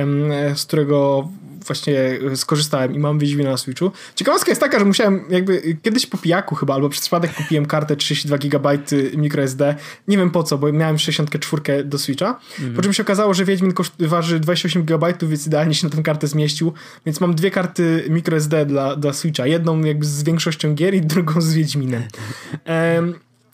[0.55, 1.29] z którego
[1.67, 3.93] właśnie skorzystałem i mam Wiedźmina na Switchu.
[4.15, 7.97] Ciekawostka jest taka, że musiałem jakby kiedyś po pijaku chyba, albo przez przypadek kupiłem kartę
[7.97, 8.79] 32 GB
[9.17, 9.75] microSD.
[10.09, 12.41] Nie wiem po co, bo miałem 64 do Switcha.
[12.51, 12.75] Mhm.
[12.75, 16.27] Po czym się okazało, że Wiedźmin waży 28 GB, więc idealnie się na tę kartę
[16.27, 16.73] zmieścił.
[17.07, 19.47] Więc mam dwie karty microSD dla, dla Switcha.
[19.47, 22.03] Jedną jakby z większością gier i drugą z Wiedźminem.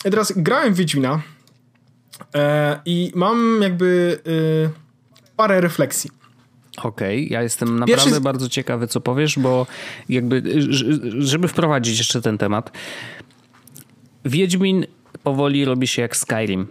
[0.02, 1.22] Teraz grałem w Wiedźmina
[2.34, 4.70] e, i mam jakby y,
[5.36, 6.11] parę refleksji.
[6.82, 7.32] Okej, okay.
[7.32, 8.20] ja jestem naprawdę Pierwszy...
[8.20, 9.66] bardzo ciekawy, co powiesz, bo
[10.08, 10.42] jakby,
[11.18, 12.72] żeby wprowadzić jeszcze ten temat.
[14.24, 14.86] Wiedźmin
[15.22, 16.66] powoli robi się jak Skyrim.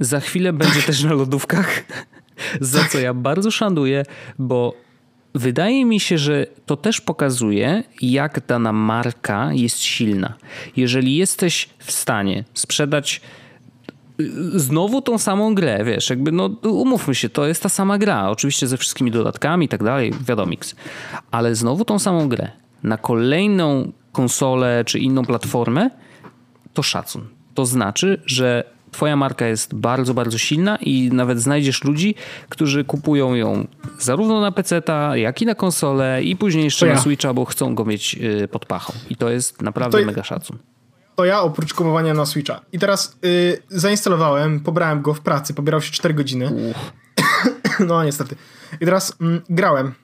[0.00, 1.84] Za chwilę będzie też na lodówkach,
[2.60, 4.04] za co ja bardzo szanuję,
[4.38, 4.74] bo
[5.34, 10.34] wydaje mi się, że to też pokazuje, jak dana marka jest silna.
[10.76, 13.20] Jeżeli jesteś w stanie sprzedać
[14.54, 18.66] znowu tą samą grę, wiesz, jakby no umówmy się, to jest ta sama gra, oczywiście
[18.66, 20.74] ze wszystkimi dodatkami i tak dalej, wiadomix,
[21.30, 22.50] ale znowu tą samą grę
[22.82, 25.90] na kolejną konsolę czy inną platformę,
[26.74, 27.22] to szacun.
[27.54, 32.14] To znaczy, że twoja marka jest bardzo, bardzo silna i nawet znajdziesz ludzi,
[32.48, 33.66] którzy kupują ją
[33.98, 36.94] zarówno na PC-ta, jak i na konsolę i później jeszcze ja.
[36.94, 38.92] na Switcha, bo chcą go mieć y, pod pachą.
[39.10, 40.58] I to jest naprawdę to mega szacun
[41.16, 42.60] to ja oprócz kupowania na Switcha.
[42.72, 46.74] I teraz y, zainstalowałem, pobrałem go w pracy, pobierał się 4 godziny.
[47.88, 48.36] no niestety.
[48.80, 49.94] I teraz mm, grałem.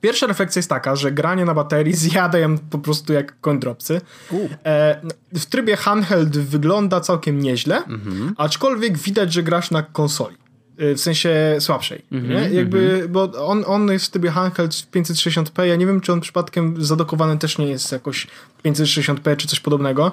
[0.00, 4.00] Pierwsza refleksja jest taka, że granie na baterii zjada ją po prostu jak kondropsy.
[4.64, 5.00] E,
[5.34, 8.34] w trybie handheld wygląda całkiem nieźle, mhm.
[8.38, 10.36] aczkolwiek widać, że grasz na konsoli.
[10.80, 12.02] Y, w sensie słabszej.
[12.12, 12.56] Mm -hmm, nie?
[12.56, 13.08] Jakby, mm -hmm.
[13.08, 15.62] bo on, on jest w trybie handheld w 560p.
[15.62, 18.26] Ja nie wiem, czy on przypadkiem zadokowany też nie jest jakoś
[18.64, 20.12] 560p czy coś podobnego.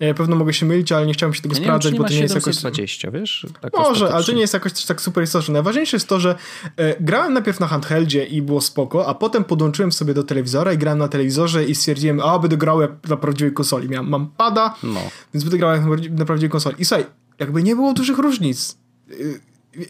[0.00, 2.14] Ja pewno mogę się mylić, ale nie chciałem się tego ja sprawdzać, wiem, bo to
[2.14, 2.56] nie jest jakoś.
[2.56, 3.46] 20, wiesz?
[3.60, 5.52] Tak Może, ale to nie jest jakoś też tak super istotne.
[5.52, 6.34] Najważniejsze jest to, że
[6.76, 10.78] e, grałem najpierw na handheldzie i było spoko, a potem podłączyłem sobie do telewizora i
[10.78, 13.88] grałem na telewizorze i stwierdziłem, a będę grał jak na prawdziwej konsoli.
[13.88, 15.00] Miałem, mam pada, no.
[15.34, 16.76] więc będę grał jak na prawdziwej konsoli.
[16.78, 17.06] I słuchaj,
[17.38, 18.76] jakby nie było dużych różnic
[19.10, 19.40] y,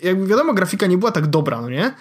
[0.02, 1.94] jakby wiadomo, grafika nie była tak dobra, no nie?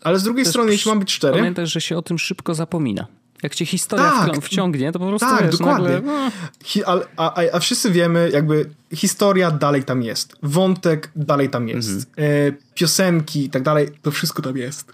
[0.00, 1.38] Ale z drugiej Też strony, jeśli mam być cztery...
[1.38, 3.06] Pamiętaj, że się o tym szybko zapomina.
[3.42, 5.88] Jak cię historia tak, wciągnie, to po prostu tak, wiesz, dokładnie.
[5.88, 6.30] Nagle,
[6.76, 6.92] no.
[7.16, 10.36] a, a, a, wszyscy wiemy, jakby historia dalej tam jest.
[10.42, 11.88] Wątek dalej tam jest.
[11.88, 12.06] Mhm.
[12.16, 14.92] E, piosenki i tak dalej, to wszystko tam jest.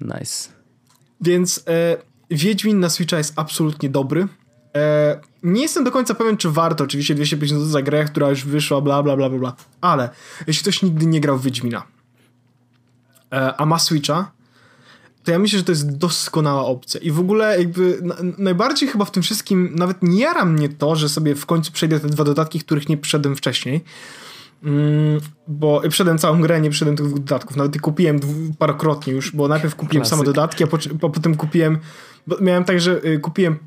[0.00, 0.48] Nice.
[1.20, 1.96] Więc e,
[2.30, 4.28] Wiedźmin na Switcha jest absolutnie dobry.
[4.76, 6.84] E, nie jestem do końca pewien, czy warto.
[6.84, 9.56] Oczywiście 250 zł za grę, która już wyszła, bla, bla, bla, bla, bla.
[9.80, 10.10] Ale
[10.46, 11.82] jeśli ktoś nigdy nie grał w Wiedźmina,
[13.32, 14.32] e, a ma Switcha,
[15.24, 17.00] to ja myślę, że to jest doskonała opcja.
[17.00, 20.96] I w ogóle jakby na, najbardziej chyba w tym wszystkim nawet nie jara mnie to,
[20.96, 23.84] że sobie w końcu przejdę te dwa dodatki, których nie przeszedłem wcześniej.
[24.64, 27.56] Mm, bo przeszedłem całą grę, nie przeszedłem tych dwóch dodatków.
[27.56, 28.20] Nawet kupiłem
[28.58, 30.18] parokrotnie już, bo najpierw kupiłem Klasyk.
[30.18, 31.78] same dodatki, a, po, a potem kupiłem
[32.40, 33.58] miałem tak, że y, kupiłem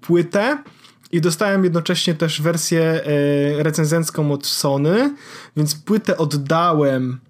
[0.00, 0.58] płytę
[1.12, 3.00] i dostałem jednocześnie też wersję
[3.58, 5.14] y, recenzencką od Sony,
[5.56, 7.20] więc płytę oddałem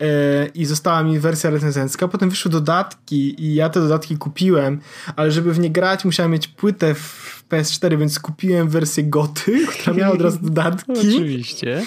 [0.00, 2.08] e, i została mi wersja recenzencka.
[2.08, 4.80] Potem wyszły dodatki i ja te dodatki kupiłem,
[5.16, 9.96] ale żeby w nie grać musiałem mieć płytę w PS4, więc kupiłem wersję goty, która
[9.96, 10.92] miała od razu dodatki.
[10.92, 11.82] Oczywiście.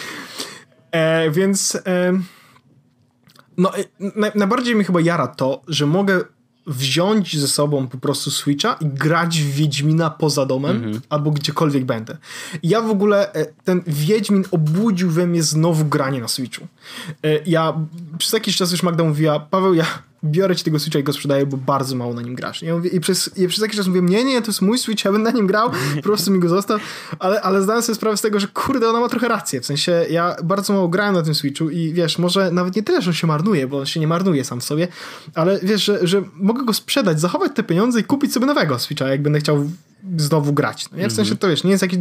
[0.91, 2.19] E, więc e,
[3.57, 3.83] no, e,
[4.15, 6.21] na, najbardziej mi chyba jara to, że mogę
[6.67, 10.99] wziąć ze sobą po prostu Switcha i grać w Wiedźmina poza domem mm -hmm.
[11.09, 12.17] albo gdziekolwiek będę.
[12.63, 16.67] ja w ogóle, e, ten Wiedźmin obudził we mnie znowu granie na Switchu.
[17.23, 17.73] E, ja
[18.17, 19.85] przez jakiś czas już Magda mówiła, Paweł, ja
[20.23, 22.61] biorę ci tego Switcha i go sprzedaję, bo bardzo mało na nim grasz.
[22.61, 25.05] Ja mówię, I przez, i przez jakiś czas mówię, nie, nie, to jest mój Switch,
[25.05, 26.79] ja będę na nim grał, po prostu mi go został,
[27.19, 30.05] ale, ale zdałem sobie sprawę z tego, że kurde, ona ma trochę rację, w sensie
[30.09, 33.13] ja bardzo mało grałem na tym Switchu i wiesz, może nawet nie tyle, że on
[33.13, 34.87] się marnuje, bo on się nie marnuje sam w sobie,
[35.35, 39.07] ale wiesz, że, że mogę go sprzedać, zachować te pieniądze i kupić sobie nowego Switcha,
[39.07, 39.69] jak będę chciał
[40.17, 40.91] znowu grać.
[40.91, 41.37] No, ja w sensie mhm.
[41.37, 41.97] to wiesz, nie jest jakiś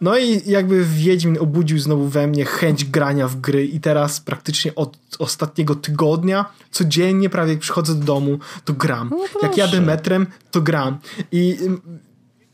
[0.00, 4.74] no i jakby Wiedźmin obudził znowu we mnie chęć grania w gry i teraz praktycznie
[4.74, 9.10] od ostatniego tygodnia codziennie prawie jak przychodzę do domu, to gram.
[9.10, 10.98] No jak jadę metrem, to gram.
[11.32, 11.80] I mm,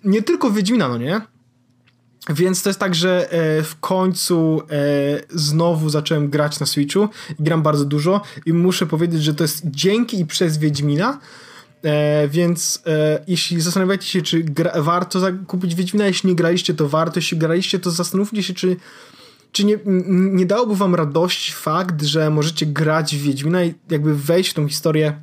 [0.05, 1.21] nie tylko Wiedźmina, no nie?
[2.29, 7.09] Więc to jest tak, że e, w końcu e, znowu zacząłem grać na Switchu
[7.41, 11.19] i gram bardzo dużo i muszę powiedzieć, że to jest dzięki i przez Wiedźmina,
[11.85, 16.89] E, więc e, jeśli zastanawiacie się, czy gra, warto kupić Wiedźmina, jeśli nie graliście, to
[16.89, 17.19] warto.
[17.19, 18.77] Jeśli graliście, to zastanówcie się, czy,
[19.53, 19.79] czy nie,
[20.33, 24.69] nie dałoby wam radości fakt, że możecie grać w Wiedźmina i jakby wejść w tą
[24.69, 25.17] historię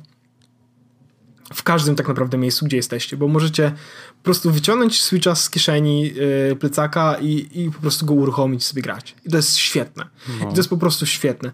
[1.54, 3.72] w każdym tak naprawdę miejscu, gdzie jesteście, bo możecie
[4.18, 8.82] po prostu wyciągnąć Switcha z kieszeni yy, plecaka i, i po prostu go uruchomić sobie
[8.82, 9.16] grać.
[9.26, 10.06] I to jest świetne.
[10.28, 10.48] No.
[10.48, 11.52] I to jest po prostu świetne.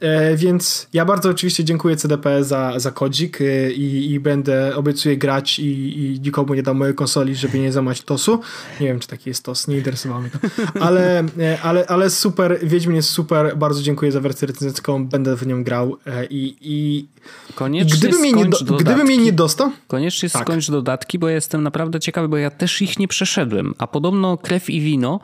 [0.00, 5.16] E, więc ja bardzo oczywiście dziękuję CDP za, za kodzik e, i, i będę, obiecuję
[5.16, 8.40] grać i, i nikomu nie dam mojej konsoli, żeby nie zamać tosu.
[8.80, 10.38] Nie wiem, czy taki jest tos, nie interesowało mnie to.
[10.80, 15.46] Ale, e, ale, ale super, Wiedźmin jest super, bardzo dziękuję za wersję recenzencką, będę w
[15.46, 15.96] nią grał
[16.30, 17.06] i, i
[17.54, 19.72] Koniecznie gdyby mnie, nie do, gdyby mnie nie dostał...
[19.88, 20.42] Koniecznie tak.
[20.42, 24.70] skończ dodatki, bo jestem naprawdę ciekawy, bo ja też ich nie przeszedłem, a podobno Krew
[24.70, 25.20] i Wino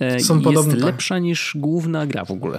[0.00, 0.72] E, są podobne.
[0.72, 0.92] Jest tak.
[0.92, 2.58] lepsza niż główna gra w ogóle.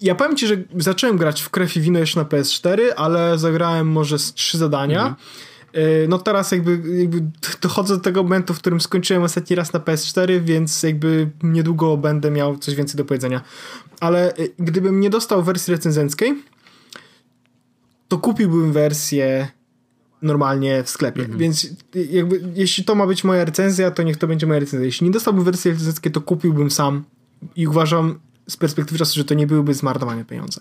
[0.00, 3.88] Ja powiem ci, że zacząłem grać w Krew i Wino jeszcze na PS4, ale zagrałem
[3.88, 5.00] może z trzy zadania.
[5.00, 5.16] Mhm.
[5.72, 7.22] E, no teraz jakby, jakby
[7.60, 12.30] dochodzę do tego momentu, w którym skończyłem ostatni raz na PS4, więc jakby niedługo będę
[12.30, 13.40] miał coś więcej do powiedzenia.
[14.00, 16.42] Ale e, gdybym nie dostał wersji recenzenckiej,
[18.08, 19.48] to kupiłbym wersję
[20.22, 21.20] normalnie w sklepie.
[21.20, 21.38] Mhm.
[21.38, 21.66] Więc
[22.10, 24.86] jakby, jeśli to ma być moja recenzja, to niech to będzie moja recenzja.
[24.86, 27.04] Jeśli nie dostałbym wersji recenzenckiej, to kupiłbym sam
[27.56, 30.60] i uważam z perspektywy czasu, że to nie byłyby zmarnowane pieniądze.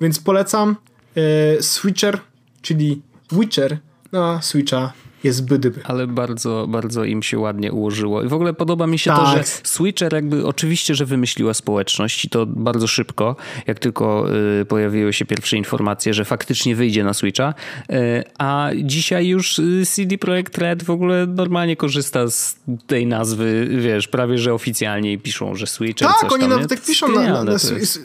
[0.00, 0.76] Więc polecam
[1.16, 2.20] e, Switcher,
[2.62, 3.02] czyli
[3.32, 3.78] Witcher
[4.12, 4.92] na Switcha
[5.28, 5.80] jest bydyby.
[5.84, 8.22] Ale bardzo, bardzo im się ładnie ułożyło.
[8.22, 9.20] I w ogóle podoba mi się tak.
[9.20, 14.26] to, że Switcher jakby oczywiście, że wymyśliła społeczność i to bardzo szybko, jak tylko
[14.60, 17.54] y, pojawiły się pierwsze informacje, że faktycznie wyjdzie na Switcha,
[17.90, 17.94] y,
[18.38, 22.56] a dzisiaj już y, CD Projekt Red w ogóle normalnie korzysta z
[22.86, 27.08] tej nazwy, wiesz, prawie że oficjalnie i piszą, że Switcher Tak, oni nawet tak piszą
[27.08, 27.44] na, na,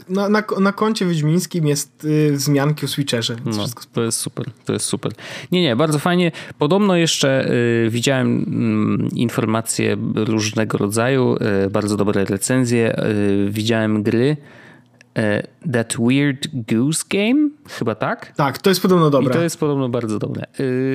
[0.09, 3.35] na, na, na, koncie wiedźmińskim jest y, wzmianki o Switcherze.
[3.45, 5.11] No, to jest super, to jest super.
[5.51, 6.31] Nie, nie, bardzo fajnie.
[6.59, 8.41] Podobno jeszcze y, widziałem
[9.13, 11.35] y, informacje różnego rodzaju,
[11.65, 13.05] y, bardzo dobre recenzje.
[13.05, 14.37] Y, widziałem gry.
[15.73, 17.49] That Weird Goose Game?
[17.69, 18.33] Chyba tak?
[18.35, 19.29] Tak, to jest podobno dobre.
[19.29, 20.45] I to jest podobno bardzo dobre,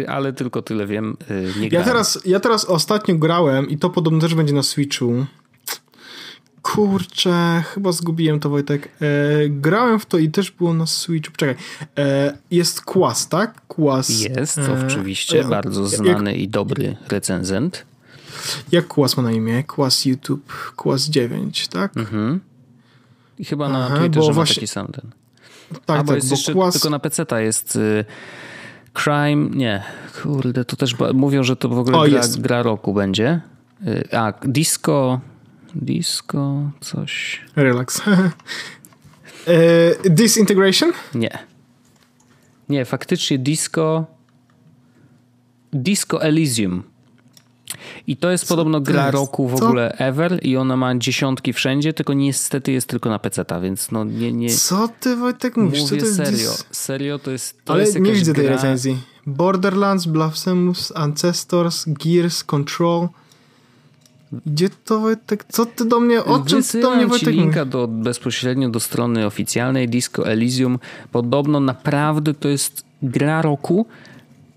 [0.08, 1.16] ale tylko tyle wiem.
[1.60, 5.26] Nie ja, teraz, ja teraz ostatnio grałem i to podobno też będzie na Switchu.
[6.62, 8.88] Kurczę, chyba zgubiłem to Wojtek.
[9.00, 11.32] E, grałem w to i też było na Switchu.
[11.36, 11.54] Czekaj.
[11.98, 13.66] E, jest Kłas, tak?
[13.68, 14.20] Kłas.
[14.20, 15.44] Jest, e, oczywiście.
[15.44, 17.86] bardzo znany jak, i dobry recenzent.
[18.72, 19.64] Jak Kłas ma na imię?
[19.64, 21.96] Kłas YouTube, Kłas 9, tak?
[21.96, 22.40] Mhm.
[23.38, 24.54] I chyba na Aha, Twitterze ma właśnie...
[24.54, 25.10] taki sam ten.
[25.86, 26.74] Tak, A, tak, jest jeszcze, Kłas...
[26.74, 28.04] tylko na PC ta jest y,
[28.94, 29.82] Crime, nie,
[30.22, 33.40] kurde, to też mówią, że to w ogóle o, gra, gra roku będzie.
[33.86, 35.20] Y, a, Disco
[35.74, 37.40] Disco, coś.
[37.56, 38.02] Relax.
[39.46, 40.92] e, disintegration?
[41.14, 41.38] Nie.
[42.68, 44.06] Nie, faktycznie disco.
[45.72, 46.82] Disco Elysium.
[48.06, 49.14] I to jest Co podobno gra jest?
[49.14, 49.66] roku w Co?
[49.66, 54.04] ogóle ever i ona ma dziesiątki wszędzie, tylko niestety jest tylko na PC-ta, więc no
[54.04, 54.50] nie, nie...
[54.50, 55.80] Co ty Wojtek mówisz?
[55.80, 56.64] Mówię serio, dis...
[56.70, 58.42] serio to jest to Ale jest nie widzę gra...
[58.42, 58.98] tej recenzji.
[59.26, 63.08] Borderlands, Blasphemous, Ancestors, Gears, Control...
[64.46, 65.44] Gdzie to Wojtek?
[65.48, 66.24] Co ty do mnie?
[66.24, 67.34] O czym ty do mnie Wojtek?
[67.34, 70.78] linka do, bezpośrednio do strony oficjalnej Disco Elysium.
[71.12, 73.86] Podobno naprawdę to jest gra roku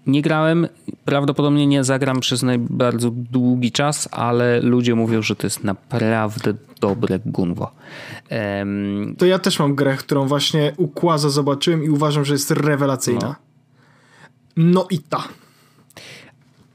[0.07, 0.67] Nie grałem,
[1.05, 7.19] prawdopodobnie nie zagram przez bardzo długi czas, ale ludzie mówią, że to jest naprawdę dobre
[7.25, 7.71] gunwo.
[8.31, 13.35] Um, to ja też mam grę, którą właśnie ukłaza zobaczyłem i uważam, że jest rewelacyjna.
[14.57, 15.23] No, no i ta.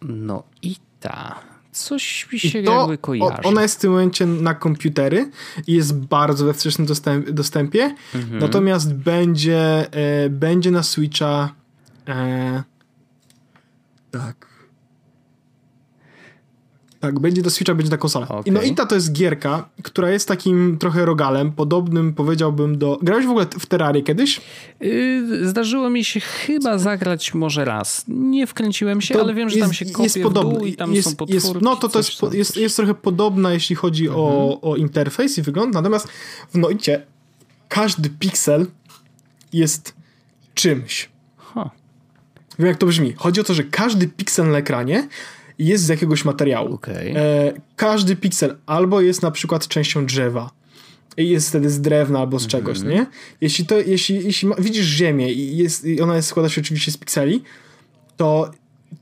[0.03, 1.37] No i ta.
[1.77, 3.43] Coś mi się I to, jakby kojarzy.
[3.45, 5.31] Ona jest w tym momencie na komputery
[5.67, 7.95] i jest bardzo we wstecznym dostęp, dostępie.
[8.15, 8.39] Mhm.
[8.39, 11.55] Natomiast będzie, e, będzie na Switcha.
[12.09, 12.63] E,
[14.11, 14.56] tak.
[17.01, 18.29] Tak, będzie do Switcha, będzie na konsolę.
[18.29, 18.53] Okay.
[18.53, 22.99] No i ta to jest gierka, która jest takim trochę rogalem, podobnym powiedziałbym do...
[23.03, 24.41] Grałeś w ogóle w Terrarię kiedyś?
[24.81, 28.05] Yy, zdarzyło mi się chyba zagrać może raz.
[28.09, 31.09] Nie wkręciłem się, to ale wiem, że tam się kopie jest podobny, i tam jest,
[31.09, 31.35] są potwórki.
[31.35, 34.25] Jest, no to, to jest, jest, jest trochę podobna, jeśli chodzi mhm.
[34.25, 36.09] o, o interfejs i wygląd, natomiast
[36.55, 37.03] w Noicie
[37.69, 38.67] każdy piksel
[39.53, 39.95] jest
[40.55, 41.09] czymś.
[41.37, 41.69] Huh.
[42.59, 43.13] Wiem jak to brzmi.
[43.17, 45.09] Chodzi o to, że każdy piksel na ekranie
[45.59, 46.75] jest z jakiegoś materiału.
[46.75, 47.15] Okay.
[47.17, 50.51] E, każdy piksel albo jest na przykład częścią drzewa,
[51.17, 52.53] jest wtedy z drewna albo z mm -hmm.
[52.53, 53.07] czegoś, nie?
[53.41, 56.93] Jeśli, to, jeśli, jeśli ma, widzisz ziemię i, jest, i ona jest, składa się oczywiście
[56.93, 57.43] z pikseli,
[58.17, 58.51] to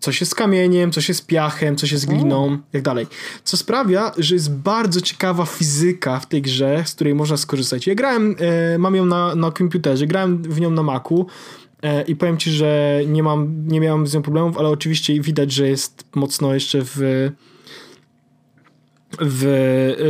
[0.00, 3.06] coś jest z kamieniem, coś jest z piachem, coś jest z gliną, i tak dalej.
[3.44, 7.86] Co sprawia, że jest bardzo ciekawa fizyka w tej grze, z której można skorzystać.
[7.86, 11.26] Ja grałem, e, mam ją na, na komputerze, grałem w nią na Macu,
[12.06, 15.68] I powiem ci, że nie mam, nie miałem z nią problemów, ale oczywiście widać, że
[15.68, 17.00] jest mocno jeszcze w
[19.20, 19.44] w,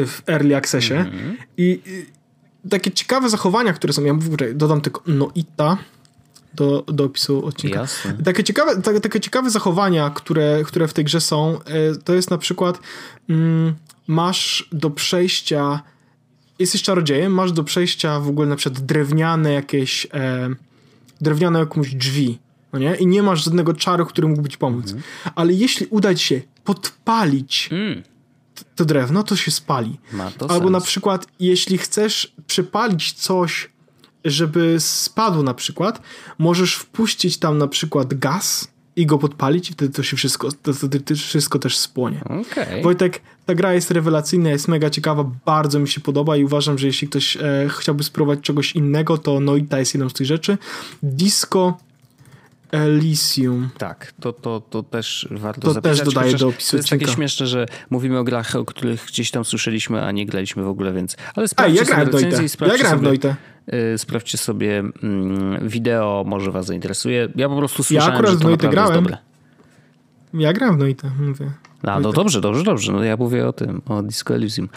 [0.06, 0.94] w early accessie.
[0.94, 1.34] Mm -hmm.
[1.56, 2.06] I, I,
[2.68, 5.78] takie ciekawe zachowania, które są, ja mówię, dodam tylko Noita
[6.54, 7.86] do, do opisu odcinka.
[8.24, 12.30] Takie ciekawe, takie, takie ciekawe zachowania, które, które w tej grze są, e, to jest
[12.30, 12.78] na przykład
[13.28, 13.74] mm,
[14.06, 15.82] masz do przejścia
[16.58, 20.50] jesteś czarodziejem, masz do przejścia w ogóle na przykład drewniane jakieś e,
[21.20, 22.38] drewniane jakąś drzwi,
[22.72, 22.94] no nie?
[22.94, 24.84] I nie masz żadnego czaru, który mógłby ci pomóc.
[24.84, 25.02] Mhm.
[25.34, 28.02] Ale jeśli uda ci się podpalić mm.
[28.76, 29.98] to drewno, to się spali.
[30.38, 30.72] To Albo sens.
[30.72, 33.70] na przykład, jeśli chcesz przypalić coś,
[34.24, 36.02] żeby spadło na przykład,
[36.38, 40.72] możesz wpuścić tam na przykład gaz i go podpalić i wtedy to się wszystko, to,
[41.04, 42.20] to wszystko też spłonie.
[42.24, 42.82] Okay.
[42.82, 46.86] Wojtek, ta gra jest rewelacyjna, jest mega ciekawa, bardzo mi się podoba i uważam, że
[46.86, 50.58] jeśli ktoś e, chciałby spróbować czegoś innego, to Noita jest jedną z tych rzeczy.
[51.02, 51.78] Disco
[52.72, 53.68] Elysium.
[53.78, 55.98] Tak, to, to, to też warto to zapisać.
[55.98, 59.06] To też dodaję do opisu To jest takie śmieszne, że mówimy o grach, o których
[59.06, 61.16] gdzieś tam słyszeliśmy, a nie graliśmy w ogóle, więc...
[61.34, 62.66] Ale sprawdźcie ja grałem w Noita.
[62.66, 63.36] Ja grałem w Noita.
[63.72, 67.28] Y, sprawdźcie sobie mm, wideo, może was zainteresuje.
[67.36, 68.92] Ja po prostu słyszałem, ja akurat że to naprawdę grałem.
[68.92, 69.18] jest dobre.
[70.34, 71.50] Ja grałem w Noita, mówię.
[71.86, 72.92] A, no dobrze, dobrze, dobrze.
[72.92, 74.68] No ja mówię o tym, o Disco Elysium.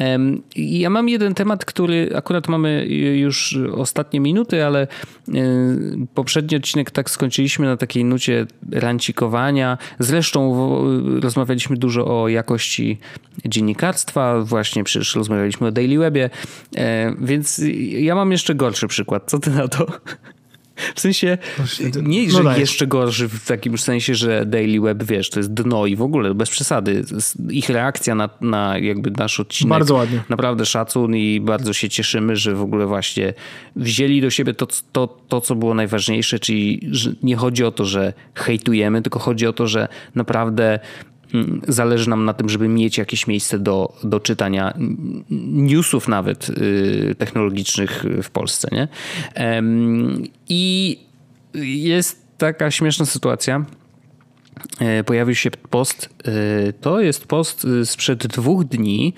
[0.00, 2.86] Um, ja mam jeden temat, który akurat mamy
[3.16, 4.86] już ostatnie minuty, ale
[5.28, 9.78] um, poprzedni odcinek tak skończyliśmy na takiej nucie rancikowania.
[9.98, 12.98] Zresztą w, rozmawialiśmy dużo o jakości
[13.44, 16.30] dziennikarstwa, właśnie przecież rozmawialiśmy o Daily Webie,
[16.76, 19.22] um, więc ja mam jeszcze gorszy przykład.
[19.26, 19.86] Co ty na to?
[20.94, 21.38] W sensie,
[22.02, 25.86] nie, że no jeszcze gorszy w takim sensie, że Daily Web, wiesz, to jest dno
[25.86, 27.04] i w ogóle bez przesady.
[27.50, 29.70] Ich reakcja na, na jakby nasz odcinek.
[29.70, 30.22] Bardzo ładnie.
[30.28, 33.34] Naprawdę szacun i bardzo się cieszymy, że w ogóle właśnie
[33.76, 36.90] wzięli do siebie to, to, to co było najważniejsze, czyli
[37.22, 40.80] nie chodzi o to, że hejtujemy, tylko chodzi o to, że naprawdę
[41.68, 44.74] zależy nam na tym, żeby mieć jakieś miejsce do, do czytania
[45.52, 48.68] newsów nawet y, technologicznych w Polsce.
[48.72, 48.88] Nie?
[50.48, 50.98] I
[51.54, 53.64] jest taka śmieszna sytuacja,
[55.06, 56.08] pojawił się post.
[56.24, 59.14] E, to jest post e, sprzed dwóch dni.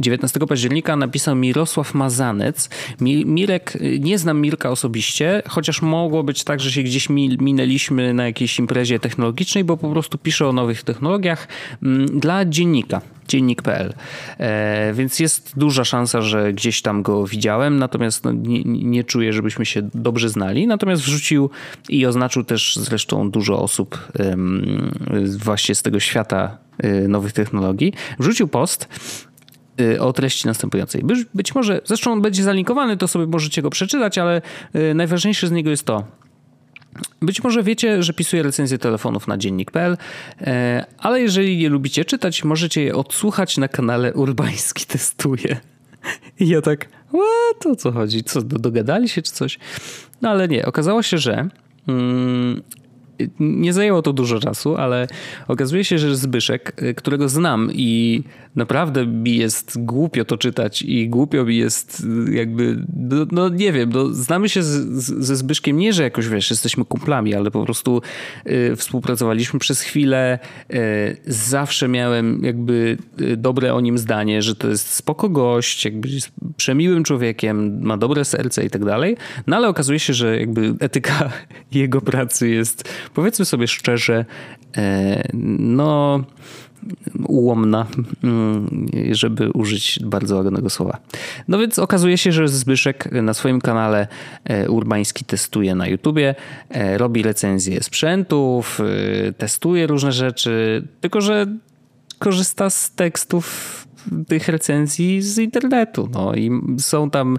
[0.00, 2.70] 19 października napisał Mirosław Mazanec.
[3.00, 7.08] Mirek, nie znam Mirka osobiście, chociaż mogło być tak, że się gdzieś
[7.40, 11.48] minęliśmy na jakiejś imprezie technologicznej, bo po prostu pisze o nowych technologiach
[11.82, 13.94] mm, dla dziennika dziennik.pl.
[14.38, 19.32] E, więc jest duża szansa, że gdzieś tam go widziałem, natomiast no, nie, nie, czuję,
[19.32, 20.66] żebyśmy się dobrze znali.
[20.66, 21.50] Natomiast wrzucił
[21.88, 24.12] i oznaczył też zresztą dużo osób
[25.38, 27.92] właśnie z tego świata e, nowych technologii.
[28.18, 28.88] Wrzucił post
[29.80, 31.02] e, o treści następującej.
[31.02, 34.42] Być, być może, zresztą on będzie zalinkowany, to sobie możecie go przeczytać, ale
[34.94, 36.19] najważniejsze z niego jest to,
[37.22, 39.96] być może wiecie, że pisuję recenzję telefonów na dziennik.pl,
[40.40, 45.60] e, ale jeżeli nie lubicie czytać, możecie je odsłuchać na kanale Urbański Testuje.
[46.40, 48.24] I ja tak, what, o co chodzi?
[48.24, 49.58] Co, dogadali się czy coś?
[50.22, 51.48] No ale nie, okazało się, że
[51.88, 52.62] mm,
[53.40, 55.06] nie zajęło to dużo czasu, ale
[55.48, 58.22] okazuje się, że Zbyszek, którego znam i
[58.56, 63.90] naprawdę mi jest głupio to czytać i głupio mi jest jakby, no, no nie wiem,
[63.92, 67.64] no, znamy się z, z, ze Zbyszkiem nie, że jakoś wiesz, jesteśmy kumplami, ale po
[67.64, 68.02] prostu
[68.46, 70.38] y, współpracowaliśmy przez chwilę.
[70.74, 70.76] Y,
[71.26, 76.30] zawsze miałem jakby y, dobre o nim zdanie, że to jest spoko gość, jakby jest
[76.56, 79.16] przemiłym człowiekiem, ma dobre serce i tak dalej.
[79.46, 81.30] No ale okazuje się, że jakby etyka
[81.72, 84.24] jego pracy jest, powiedzmy sobie szczerze,
[84.76, 85.22] e,
[85.58, 86.20] no
[87.26, 87.86] ułomna,
[88.24, 90.98] mm, żeby użyć bardzo ładnego słowa.
[91.48, 94.08] No więc okazuje się, że Zbyszek na swoim kanale
[94.44, 96.34] e, Urbański testuje na YouTubie,
[96.68, 98.80] e, robi recenzje sprzętów,
[99.38, 101.46] testuje różne rzeczy, tylko że
[102.18, 103.79] korzysta z tekstów
[104.28, 106.08] tych recenzji z internetu.
[106.12, 107.36] No i są tam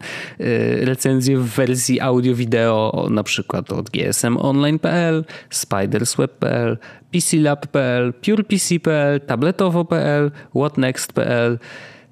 [0.81, 6.77] recenzje w wersji audio-wideo, na przykład od gsmonline.pl, spidersweb.pl,
[7.11, 11.59] PCLab.pl, PurePC.pl, tabletowo.pl, whatnext.pl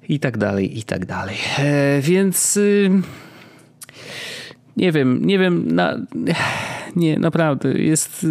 [0.08, 1.36] i tak dalej, i tak dalej.
[1.58, 2.90] E, więc y,
[4.76, 5.96] nie wiem, nie wiem, na,
[6.96, 8.26] nie, naprawdę jest,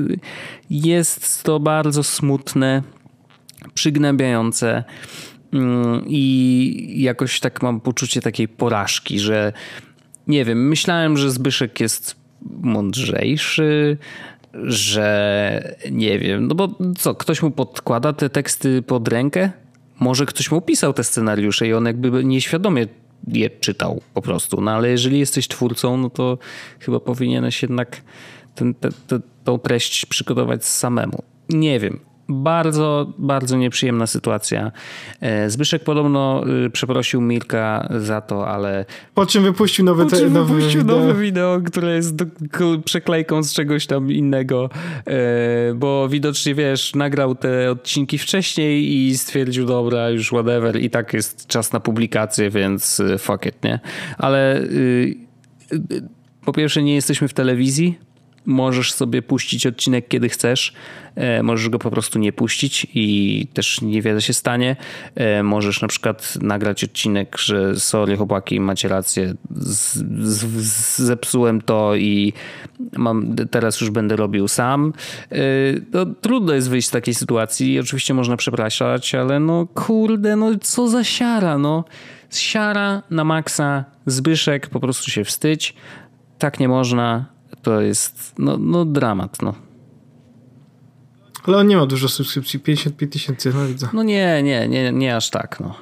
[0.70, 2.84] jest to bardzo smutne,
[3.74, 4.84] przygnębiające
[6.08, 9.54] i jakoś tak mam poczucie takiej porażki, że
[10.28, 12.16] nie wiem, myślałem, że Zbyszek jest
[12.62, 13.98] mądrzejszy,
[14.54, 19.52] że nie wiem, no bo co, ktoś mu podkłada te teksty pod rękę?
[20.00, 22.88] Może ktoś mu pisał te scenariusze i on jakby nieświadomie
[23.28, 24.62] je czytał po prostu.
[24.62, 26.38] No ale jeżeli jesteś twórcą, no to
[26.80, 28.02] chyba powinieneś jednak
[28.56, 31.24] ten, te, te, tą treść przygotować samemu.
[31.50, 34.72] Nie wiem bardzo, bardzo nieprzyjemna sytuacja.
[35.22, 38.86] E, Zbyszek podobno y, przeprosił Mirka za to, ale...
[39.14, 41.00] Po czym wypuścił nowe, po czym nowe wypuścił wideo.
[41.00, 42.26] nowe wideo, które jest do,
[42.86, 44.70] przeklejką z czegoś tam innego,
[45.08, 51.14] e, bo widocznie, wiesz, nagrał te odcinki wcześniej i stwierdził, dobra, już whatever i tak
[51.14, 53.80] jest czas na publikację, więc y, fuck it, nie?
[54.18, 55.16] Ale y,
[56.46, 58.00] po pierwsze nie jesteśmy w telewizji,
[58.46, 60.74] możesz sobie puścić odcinek kiedy chcesz,
[61.16, 64.76] e, możesz go po prostu nie puścić i też niewiele się stanie.
[65.16, 71.96] E, możesz na przykład nagrać odcinek, że sorry chłopaki, macie rację, z, z, zepsułem to
[71.96, 72.34] i
[72.98, 74.94] mam, teraz już będę robił sam.
[75.32, 75.38] E,
[75.94, 77.80] no, trudno jest wyjść z takiej sytuacji.
[77.80, 81.84] Oczywiście można przepraszać, ale no kurde, no co za siara, no.
[82.30, 85.74] Siara na maksa, Zbyszek, po prostu się wstydź.
[86.40, 87.26] Tak nie można
[87.62, 89.54] to jest no, no dramat, no.
[91.44, 93.88] Ale on nie ma dużo subskrypcji, 55 tysięcy, no widzę.
[93.94, 95.76] No nie, nie, nie, nie aż tak, no.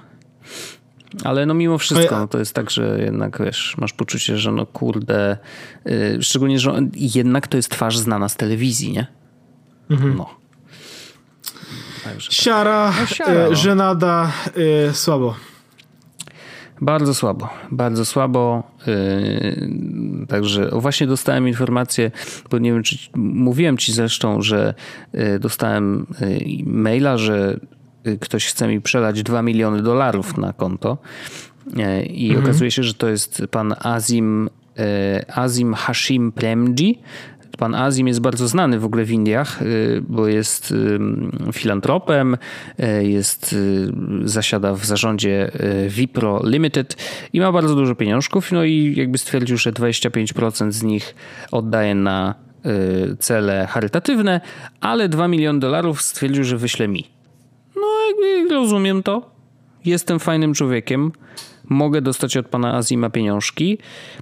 [1.23, 4.65] Ale no mimo wszystko, no to jest tak, że jednak wiesz, masz poczucie, że no
[4.65, 5.37] kurde,
[5.85, 9.07] yy, szczególnie, że on, jednak to jest twarz znana z telewizji, nie?
[9.89, 10.17] Mhm.
[10.17, 10.29] No.
[12.03, 12.99] Także siara, tak.
[12.99, 15.35] no, siara yy, żenada, yy, słabo.
[16.81, 18.63] Bardzo słabo, bardzo słabo.
[18.87, 22.11] Yy, także właśnie dostałem informację,
[22.51, 24.73] bo nie wiem, czy mówiłem ci zresztą, że
[25.13, 27.59] yy, dostałem yy, maila, że
[28.19, 30.97] ktoś chce mi przelać 2 miliony dolarów na konto.
[32.09, 32.45] I mhm.
[32.45, 34.49] okazuje się, że to jest pan Azim,
[35.35, 37.01] Azim Hashim Premji,
[37.57, 40.73] Pan Azim jest bardzo znany w ogóle w Indiach, y, bo jest
[41.53, 42.37] filantropem,
[42.79, 43.91] y, jest, y,
[44.23, 45.51] zasiada w zarządzie
[45.89, 46.95] Vipro Limited
[47.33, 51.15] i ma bardzo dużo pieniążków, no i jakby stwierdził, że 25% z nich
[51.51, 52.35] oddaje na
[53.19, 54.41] cele charytatywne,
[54.81, 57.07] ale 2 miliony dolarów stwierdził, że wyśle mi.
[57.75, 59.31] No jakby rozumiem to.
[59.85, 61.11] Jestem fajnym człowiekiem
[61.69, 63.77] mogę dostać od pana Azima pieniążki.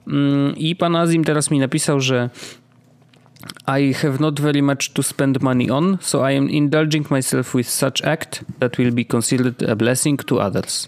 [0.08, 2.30] Mm, I pan Azim teraz mi napisał, że
[3.68, 7.68] I have not very much to spend money on, so I am indulging myself with
[7.68, 10.88] such act that will be considered a blessing to others.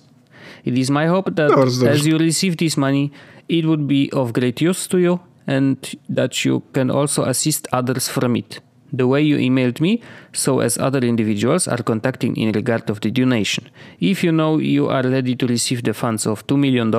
[0.63, 3.11] It is my hope that as you receive this money,
[3.47, 5.77] it would be of great use to you and
[6.09, 8.59] that you can also assist others from it.
[8.91, 10.01] The way you emailed me,
[10.33, 13.69] so as other individuals are contacting in regard of the donation.
[13.99, 16.91] If you know you are ready to receive the funds of $2 million,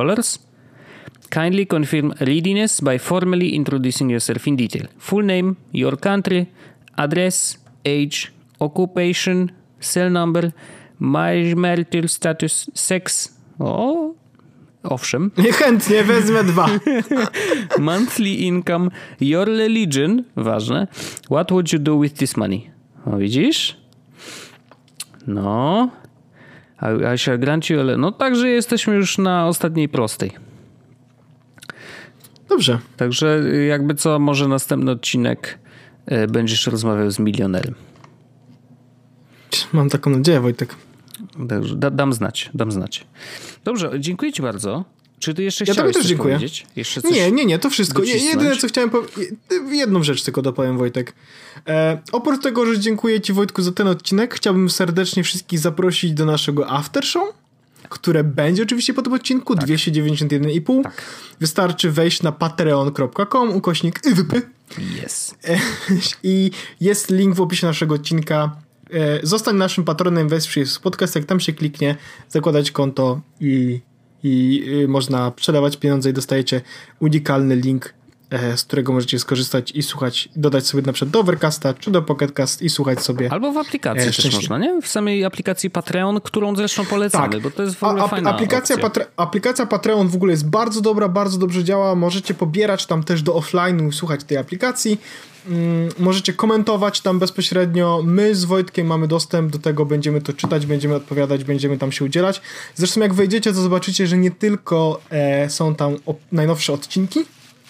[1.30, 4.86] Kindly confirm readiness by formally introducing yourself in detail.
[4.98, 6.46] Full name, your country,
[6.96, 10.52] address, age, occupation, cell number,
[10.98, 13.34] marital status, sex.
[13.58, 14.14] O,
[14.82, 15.30] owszem.
[15.58, 16.68] Chętnie wezmę dwa.
[17.78, 20.86] Monthly income, your religion, ważne.
[21.30, 22.70] What would you do with this money?
[23.06, 23.76] O, widzisz?
[25.26, 25.90] No.
[26.82, 27.96] I, I shall grant you...
[27.98, 30.47] No także jesteśmy już na ostatniej prostej.
[32.48, 32.78] Dobrze.
[32.96, 35.58] Także jakby co, może następny odcinek
[36.06, 37.74] e, będziesz rozmawiał z milionerem.
[39.72, 40.74] Mam taką nadzieję, Wojtek.
[41.38, 43.06] Dobrze, da, dam znać, dam znać.
[43.64, 44.84] Dobrze, dziękuję ci bardzo.
[45.18, 46.34] Czy ty jeszcze ja chciałeś też coś dziękuję.
[46.34, 46.66] powiedzieć?
[46.76, 48.00] Jeszcze coś nie, nie, nie, to wszystko.
[48.00, 48.34] docisnąć?
[48.34, 49.34] Jedyne, co chciałem powiedzieć,
[49.70, 51.12] jedną rzecz tylko dopowiem, Wojtek.
[51.68, 56.24] E, oprócz tego, że dziękuję ci, Wojtku, za ten odcinek, chciałbym serdecznie wszystkich zaprosić do
[56.24, 57.34] naszego after show,
[57.88, 59.64] które będzie oczywiście po tym odcinku, tak.
[59.64, 60.82] 291,5.
[60.82, 61.02] Tak.
[61.40, 64.42] Wystarczy wejść na patreon.com, ukośnik IWP.
[65.04, 65.34] Yes.
[66.22, 68.56] I jest link w opisie naszego odcinka.
[68.90, 71.96] E, zostań naszym patronem, wesprzyj podcast, jak tam się kliknie,
[72.28, 73.80] zakładać konto i
[74.22, 76.60] i y, można przelewać pieniądze i dostajecie
[77.00, 77.94] unikalny link,
[78.56, 82.62] z którego możecie skorzystać i słuchać, dodać sobie na przykład do Overcasta czy do Pocketcast
[82.62, 83.32] i słuchać sobie.
[83.32, 84.82] Albo w aplikacji e, też można, nie?
[84.82, 87.42] W samej aplikacji Patreon, którą zresztą polecamy, tak.
[87.42, 90.80] bo to jest w ogóle A, fajna aplikacja, Patre, aplikacja Patreon w ogóle jest bardzo
[90.80, 91.94] dobra, bardzo dobrze działa.
[91.94, 95.00] Możecie pobierać tam też do offline'u, słuchać tej aplikacji.
[95.48, 98.02] Mm, możecie komentować tam bezpośrednio.
[98.04, 102.04] My z Wojtkiem mamy dostęp do tego, będziemy to czytać, będziemy odpowiadać, będziemy tam się
[102.04, 102.40] udzielać.
[102.74, 105.96] Zresztą jak wejdziecie, to zobaczycie, że nie tylko e, są tam
[106.32, 107.24] najnowsze odcinki,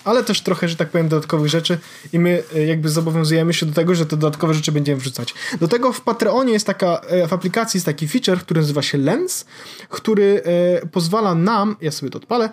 [0.08, 1.78] ale też trochę, że tak powiem, dodatkowych rzeczy
[2.12, 5.34] i my e, jakby zobowiązujemy się do tego, że te dodatkowe rzeczy będziemy wrzucać.
[5.60, 8.98] Do tego w Patreonie jest taka, e, w aplikacji jest taki feature, który nazywa się
[8.98, 9.44] Lens,
[9.88, 10.42] który
[10.82, 12.48] e, pozwala nam, ja sobie to odpalę,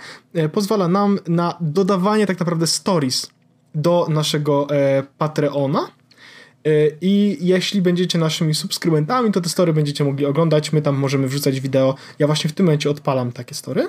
[0.54, 3.28] pozwala nam na dodawanie tak naprawdę stories
[3.76, 4.68] do naszego
[5.18, 5.88] Patreona.
[7.02, 10.74] I jeśli będziecie naszymi subskrybentami, to te story będziecie mogli oglądać.
[10.74, 11.96] My tam możemy wrzucać wideo.
[12.20, 13.88] Ja właśnie w tym momencie odpalam takie story.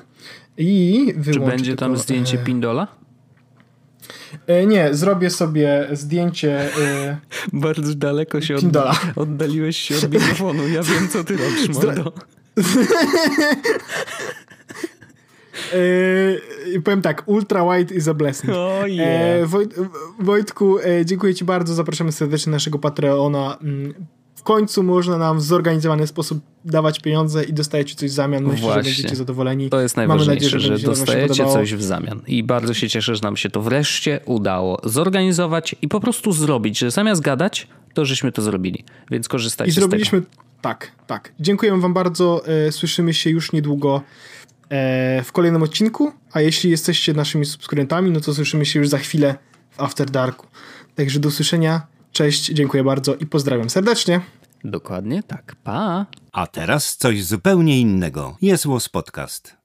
[0.58, 2.86] I Czy będzie tylko, tam zdjęcie e, Pindola?
[4.46, 6.60] E, nie, zrobię sobie zdjęcie.
[6.82, 7.16] E,
[7.52, 9.00] Bardzo daleko się Pindola.
[9.16, 10.68] oddaliłeś się od mikrofonu.
[10.68, 12.12] Ja wiem, co ty robisz, Mordo.
[16.72, 18.52] Yy, powiem tak, ultra white is a blessing.
[18.52, 19.48] Oh yeah.
[19.48, 19.74] Wojt,
[20.20, 23.58] Wojtku, e, dziękuję ci bardzo, zapraszamy serdecznie naszego Patreona.
[24.46, 28.44] W końcu można nam w zorganizowany sposób dawać pieniądze i dostajecie coś w zamian.
[28.44, 28.82] Myślę, Właśnie.
[28.82, 29.70] że będziecie zadowoleni.
[29.70, 32.20] To jest najważniejsze, Mamy nadzieję, że, że dostajecie coś w zamian.
[32.26, 36.78] I bardzo się cieszę, że nam się to wreszcie udało zorganizować i po prostu zrobić,
[36.78, 38.84] że zamiast gadać, to żeśmy to zrobili.
[39.10, 40.22] Więc korzystajcie I zrobiliśmy,
[40.60, 41.32] tak, tak.
[41.40, 42.42] Dziękujemy wam bardzo.
[42.46, 44.02] E, słyszymy się już niedługo
[44.70, 48.98] E, w kolejnym odcinku, a jeśli jesteście naszymi subskrybentami, no to słyszymy się już za
[48.98, 49.34] chwilę
[49.70, 50.46] w After Darku.
[50.94, 51.86] Także do usłyszenia,
[52.16, 54.20] cześć, dziękuję bardzo i pozdrawiam serdecznie.
[54.64, 56.06] Dokładnie tak, pa!
[56.32, 58.36] A teraz coś zupełnie innego.
[58.42, 59.56] Jest Podcast.